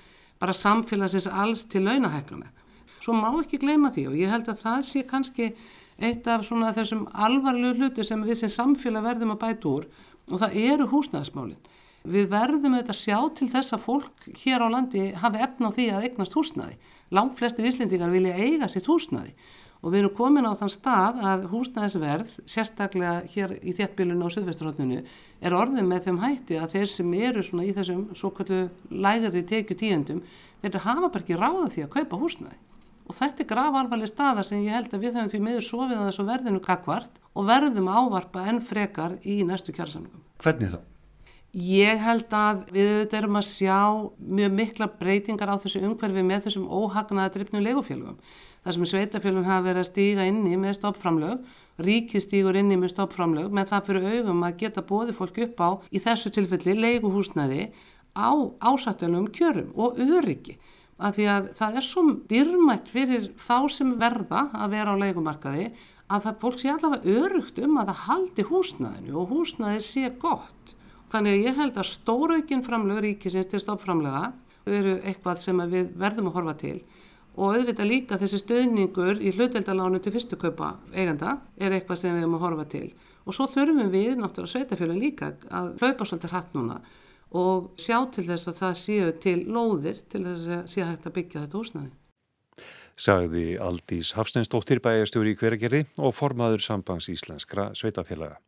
bara 0.41 0.57
samfélagsins 0.57 1.29
alls 1.29 1.67
til 1.69 1.85
launahækjana. 1.85 2.49
Svo 3.01 3.15
má 3.17 3.29
ekki 3.43 3.61
gleyma 3.61 3.93
því 3.93 4.07
og 4.11 4.17
ég 4.19 4.33
held 4.33 4.49
að 4.49 4.63
það 4.65 4.81
sé 4.89 5.05
kannski 5.09 5.51
eitt 5.97 6.27
af 6.29 6.45
svona 6.49 6.73
þessum 6.77 7.07
alvarlegu 7.13 7.77
hlutu 7.81 8.05
sem 8.05 8.25
við 8.25 8.41
sem 8.43 8.53
samfélag 8.53 9.05
verðum 9.05 9.35
að 9.37 9.43
bæta 9.45 9.69
úr 9.71 9.87
og 10.27 10.41
það 10.43 10.57
eru 10.65 10.89
húsnæðismálinn. 10.91 11.61
Við 12.07 12.29
verðum 12.31 12.77
auðvitað 12.77 12.95
að 12.95 13.01
sjá 13.03 13.19
til 13.37 13.49
þess 13.51 13.75
að 13.75 13.85
fólk 13.85 14.27
hér 14.41 14.63
á 14.63 14.69
landi 14.71 15.07
hafi 15.21 15.41
efna 15.43 15.71
á 15.73 15.77
því 15.77 15.87
að 15.93 16.09
eignast 16.09 16.37
húsnæði. 16.39 16.77
Langt 17.17 17.39
flestir 17.39 17.67
íslendingar 17.67 18.13
vilja 18.13 18.37
eiga 18.37 18.69
sitt 18.71 18.89
húsnæði 18.91 19.35
og 19.83 19.93
við 19.93 20.01
erum 20.01 20.15
komin 20.17 20.49
á 20.49 20.53
þann 20.59 20.73
stað 20.73 21.21
að 21.31 21.47
húsnæðisverð, 21.53 22.37
sérstaklega 22.49 23.17
hér 23.33 23.57
í 23.61 23.75
þéttbílunum 23.77 24.27
á 24.27 24.35
Suðvesturhóttinu, 24.35 25.03
er 25.41 25.57
orðið 25.57 25.89
með 25.91 26.09
þeim 26.09 26.21
hætti 26.23 26.61
að 26.61 26.77
þeir 26.77 26.93
sem 26.93 27.17
eru 27.21 27.45
svona 27.45 27.67
í 27.67 27.75
þessum 27.77 28.07
svo 28.17 28.33
kallu 28.37 28.63
lægari 28.91 29.45
tekju 29.47 29.77
tíundum, 29.83 30.25
þeir 30.63 30.81
hafa 30.87 31.11
bara 31.11 31.23
ekki 31.23 31.39
ráða 31.39 31.69
því 31.75 31.87
að 31.87 31.95
kaupa 31.99 32.23
húsnæði. 32.23 32.59
Og 33.07 33.15
þetta 33.15 33.45
er 33.45 33.51
grav 33.53 33.77
alvarleg 33.79 34.11
staða 34.11 34.43
sem 34.43 34.65
ég 34.65 34.75
held 34.75 34.91
að 34.91 35.05
við 35.05 35.15
höfum 35.15 35.31
því 35.31 35.41
meður 35.45 35.67
sofið 35.69 36.01
að 36.01 36.09
þessu 36.09 36.27
verðinu 36.27 36.63
kakvart 36.65 37.21
og 37.37 37.47
verðum 37.47 37.91
ávarpa 37.93 38.49
enn 38.51 38.59
frekar 38.65 39.15
í 39.23 39.39
næstu 39.47 39.75
kjársamlingum. 39.77 40.25
Hvernig 40.43 40.73
þá? 40.75 40.81
Ég 41.57 42.03
held 42.03 42.35
að 42.37 42.67
við 42.75 42.91
auðvitað 42.91 43.19
erum 43.21 43.39
að 43.39 43.47
sjá 43.49 43.79
mjög 44.19 44.57
mikla 44.59 44.89
breytingar 44.99 45.55
á 45.55 45.57
þessu 45.63 45.81
umhverfi 45.87 46.25
með 46.27 46.49
þessum 46.49 46.67
óhagnaða 46.67 47.33
drifnu 47.37 47.63
legufélugum 47.63 48.19
þar 48.67 48.75
sem 48.75 48.87
sveitafélun 48.91 49.47
hafa 49.47 49.63
verið 49.69 49.85
að 49.85 49.89
stíga 49.93 50.25
inni 50.27 50.57
með 50.59 50.73
stoppframlög, 50.81 51.43
ríkið 51.87 52.23
stígur 52.25 52.57
inni 52.59 52.79
með 52.81 52.97
stoppframlög 52.97 53.53
með 53.55 53.69
það 53.71 53.85
fyrir 53.87 54.07
augum 54.11 54.41
að 54.43 54.57
geta 54.63 54.83
bóði 54.83 55.13
fólk 55.15 55.39
upp 55.45 55.61
á 55.63 55.71
í 55.95 56.03
þessu 56.03 56.33
tilfelli 56.35 56.75
leiguhúsnaði 56.75 57.69
á 58.19 58.33
ásættunum 58.59 59.29
kjörum 59.31 59.71
og 59.79 60.01
öryggi 60.03 60.57
að 60.97 61.19
því 61.19 61.27
að 61.31 61.51
það 61.61 61.79
er 61.79 61.87
svo 61.87 62.05
dyrmætt 62.33 62.91
fyrir 62.91 63.29
þá 63.39 63.59
sem 63.71 63.93
verða 64.01 64.49
að 64.57 64.75
vera 64.75 64.97
á 64.97 65.03
leikumarkaði 65.05 65.69
að 66.07 66.27
það 66.27 66.41
fólk 66.43 66.59
sé 66.63 66.73
allavega 66.73 67.21
örugt 67.21 67.61
um 67.63 67.79
að 67.79 67.93
það 67.93 68.03
haldi 68.07 68.47
húsnaðinu 68.51 69.21
og 69.21 69.31
húsnaði 69.35 69.85
sé 69.85 70.11
gott. 70.23 70.75
Þannig 71.13 71.37
að 71.37 71.45
ég 71.45 71.59
held 71.61 71.79
að 71.79 71.91
stóraukinn 71.93 72.67
framlög 72.67 73.03
ríkisins 73.05 73.51
til 73.51 73.63
stoppframlega 73.63 74.33
veru 74.67 74.97
eitthvað 75.07 75.43
sem 75.45 75.61
við 75.71 75.93
verðum 75.99 76.31
að 76.33 76.39
horfa 76.41 76.57
til 76.63 76.79
og 77.37 77.55
auðvitað 77.55 77.91
líka 77.91 78.19
þessi 78.21 78.41
stöðningur 78.41 79.21
í 79.21 79.33
hluteldalánu 79.37 80.01
til 80.01 80.13
fyrstu 80.15 80.39
kaupa 80.41 80.77
eiganda 80.95 81.39
er 81.57 81.77
eitthvað 81.77 82.01
sem 82.01 82.15
við 82.17 82.25
erum 82.25 82.39
að 82.39 82.47
horfa 82.47 82.69
til 82.73 82.87
og 83.27 83.35
svo 83.37 83.49
þurfum 83.53 83.91
við 83.93 84.15
náttúrulega 84.21 84.53
sveitafjölu 84.55 84.97
líka 85.01 85.35
að 85.51 85.75
hlaupa 85.81 86.07
svolítið 86.07 86.33
hratt 86.33 86.57
núna 86.57 86.81
og 87.37 87.71
sjá 87.81 87.99
til 88.15 88.25
þess 88.29 88.51
að 88.51 88.59
það 88.63 88.75
séu 88.81 89.13
til 89.23 89.39
lóðir 89.51 90.03
til 90.11 90.25
þess 90.25 90.51
að 90.57 90.67
sé 90.73 90.85
hægt 90.87 91.09
að 91.09 91.17
byggja 91.19 91.45
þetta 91.45 91.61
húsnaði. 91.61 91.93
Sagði 92.97 93.47
Aldís 93.61 94.15
Hafsteinsdóttir 94.17 94.81
bæjastjóri 94.81 95.35
í 95.35 95.37
hveragerði 95.37 95.83
og 96.01 96.15
formaður 96.17 96.65
sambangs 96.65 97.11
íslenskra 97.13 97.75
sveitafélaga. 97.77 98.39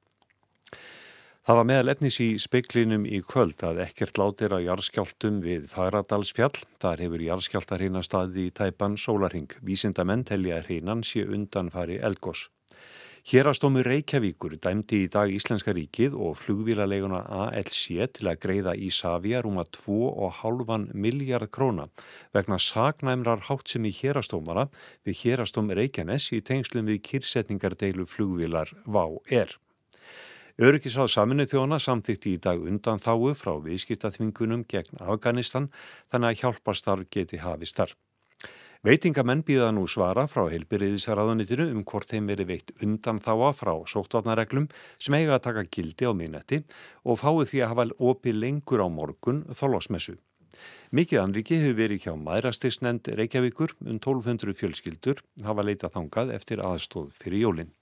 Það 1.48 1.56
var 1.56 1.64
meðal 1.64 1.88
efnis 1.94 2.16
í 2.20 2.26
speiklinum 2.36 3.04
í 3.08 3.22
kvöld 3.24 3.62
að 3.64 3.78
ekkert 3.86 4.18
látir 4.20 4.52
á 4.52 4.60
jarðskjáltum 4.60 5.38
við 5.40 5.62
Fagradalsfjall. 5.70 6.58
Þar 6.76 7.02
hefur 7.06 7.22
jarðskjáltar 7.24 7.80
hreina 7.80 8.02
staði 8.04 8.42
í 8.44 8.52
tæpan 8.52 8.98
sólaring. 9.00 9.54
Vísindamenn 9.64 10.26
telja 10.28 10.58
hreinan 10.66 11.00
sé 11.00 11.22
undanfari 11.24 11.96
eldgós. 12.04 12.42
Hérastómi 13.30 13.80
Reykjavíkur 13.86 14.58
dæmdi 14.60 14.98
í 15.06 15.08
dag 15.08 15.32
Íslenska 15.32 15.72
ríkið 15.72 16.18
og 16.20 16.36
flugvílaleguna 16.42 17.22
ALC 17.46 17.80
til 18.18 18.28
að 18.28 18.42
greiða 18.42 18.74
í 18.76 18.90
Savia 18.92 19.40
rúma 19.40 19.64
2,5 19.72 20.92
miljard 20.92 21.48
króna 21.48 21.86
vegna 22.36 22.58
sem 22.60 23.88
í 23.88 23.94
hérastómara 24.02 24.66
við 25.00 25.16
hérastóm 25.22 25.72
Reykjanes 25.72 26.28
í 26.36 26.42
tengslum 26.44 26.84
við 26.92 27.00
kyrsetningardeilu 27.08 28.04
flugvílar 28.04 28.76
VÁ-R. 28.84 29.56
Öryggisráð 30.58 31.12
saminu 31.12 31.44
þjóna 31.46 31.76
samþykti 31.78 32.32
í 32.34 32.38
dag 32.42 32.58
undan 32.66 32.98
þáu 32.98 33.30
frá 33.38 33.52
viðskiptaþvingunum 33.62 34.64
gegn 34.66 34.98
Afganistan 34.98 35.68
þannig 36.10 36.32
að 36.32 36.40
hjálparstarf 36.40 37.06
geti 37.14 37.38
hafistar. 37.38 37.92
Veitingamenn 38.82 39.44
býða 39.46 39.68
nú 39.76 39.84
svara 39.86 40.24
frá 40.26 40.48
heilbyrriðisraðunitinu 40.50 41.68
um 41.76 41.86
hvort 41.86 42.10
þeim 42.10 42.26
veri 42.32 42.48
veitt 42.50 42.74
undan 42.82 43.22
þáa 43.22 43.52
frá 43.54 43.72
sóttvarnareglum 43.86 44.66
sem 44.98 45.14
eiga 45.20 45.38
að 45.38 45.44
taka 45.46 45.66
gildi 45.70 46.10
á 46.10 46.12
minnetti 46.18 46.64
og 47.06 47.22
fáið 47.22 47.52
því 47.52 47.62
að 47.62 47.74
hafa 47.76 47.88
opið 48.10 48.42
lengur 48.42 48.82
á 48.82 48.88
morgun 48.90 49.44
þólásmessu. 49.54 50.18
Mikið 50.90 51.22
anriki 51.22 51.62
hefur 51.62 51.82
verið 51.84 52.08
hjá 52.08 52.16
maðurastisnend 52.18 53.14
Reykjavíkur 53.14 53.78
um 53.86 54.02
1200 54.02 54.58
fjölskyldur 54.58 55.22
hafa 55.46 55.70
leitað 55.70 56.00
þangað 56.00 56.34
eftir 56.34 56.66
aðstóð 56.66 57.12
fyrir 57.14 57.46
jólinn. 57.46 57.77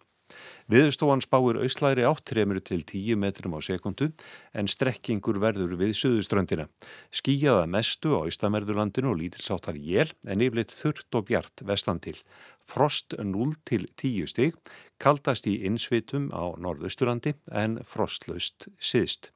Viðstofan 0.72 1.22
spáir 1.22 1.60
auðslæri 1.60 2.02
átt 2.06 2.24
3 2.26 2.46
til 2.66 2.82
10 2.82 3.20
metrum 3.22 3.54
á 3.54 3.60
sekundu 3.62 4.08
en 4.52 4.66
strekkingur 4.66 5.38
verður 5.42 5.76
við 5.78 5.94
suðuströndina. 6.00 6.66
Skíjaða 7.14 7.68
mestu 7.70 8.16
á 8.18 8.26
austamerðurlandinu 8.26 9.12
og 9.12 9.20
lítilsáttar 9.20 9.78
jél 9.78 10.10
en 10.26 10.42
yfirleitt 10.42 10.74
þurrt 10.74 11.20
og 11.20 11.28
bjart 11.30 11.62
vestan 11.62 12.02
til. 12.02 12.16
Frost 12.66 13.14
0 13.14 13.54
til 13.64 13.86
10 13.94 14.26
stig, 14.32 14.58
kaldast 14.98 15.46
í 15.46 15.60
innsvitum 15.68 16.32
á 16.34 16.50
norðausturlandi 16.58 17.36
en 17.54 17.78
frostlaust 17.86 18.66
siðst. 18.82 19.30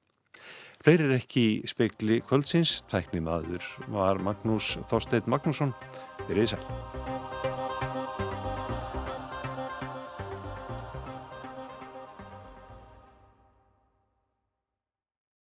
Fleiri 0.81 1.11
er 1.11 1.19
ekki 1.19 1.61
speikli 1.69 2.23
kvöldsins, 2.25 2.79
tæknimaður 2.89 3.61
var 3.93 4.23
Magnús 4.25 4.79
Þorstein 4.89 5.29
Magnússon, 5.29 5.77
við 6.25 6.41
reyðsæl. 6.41 7.50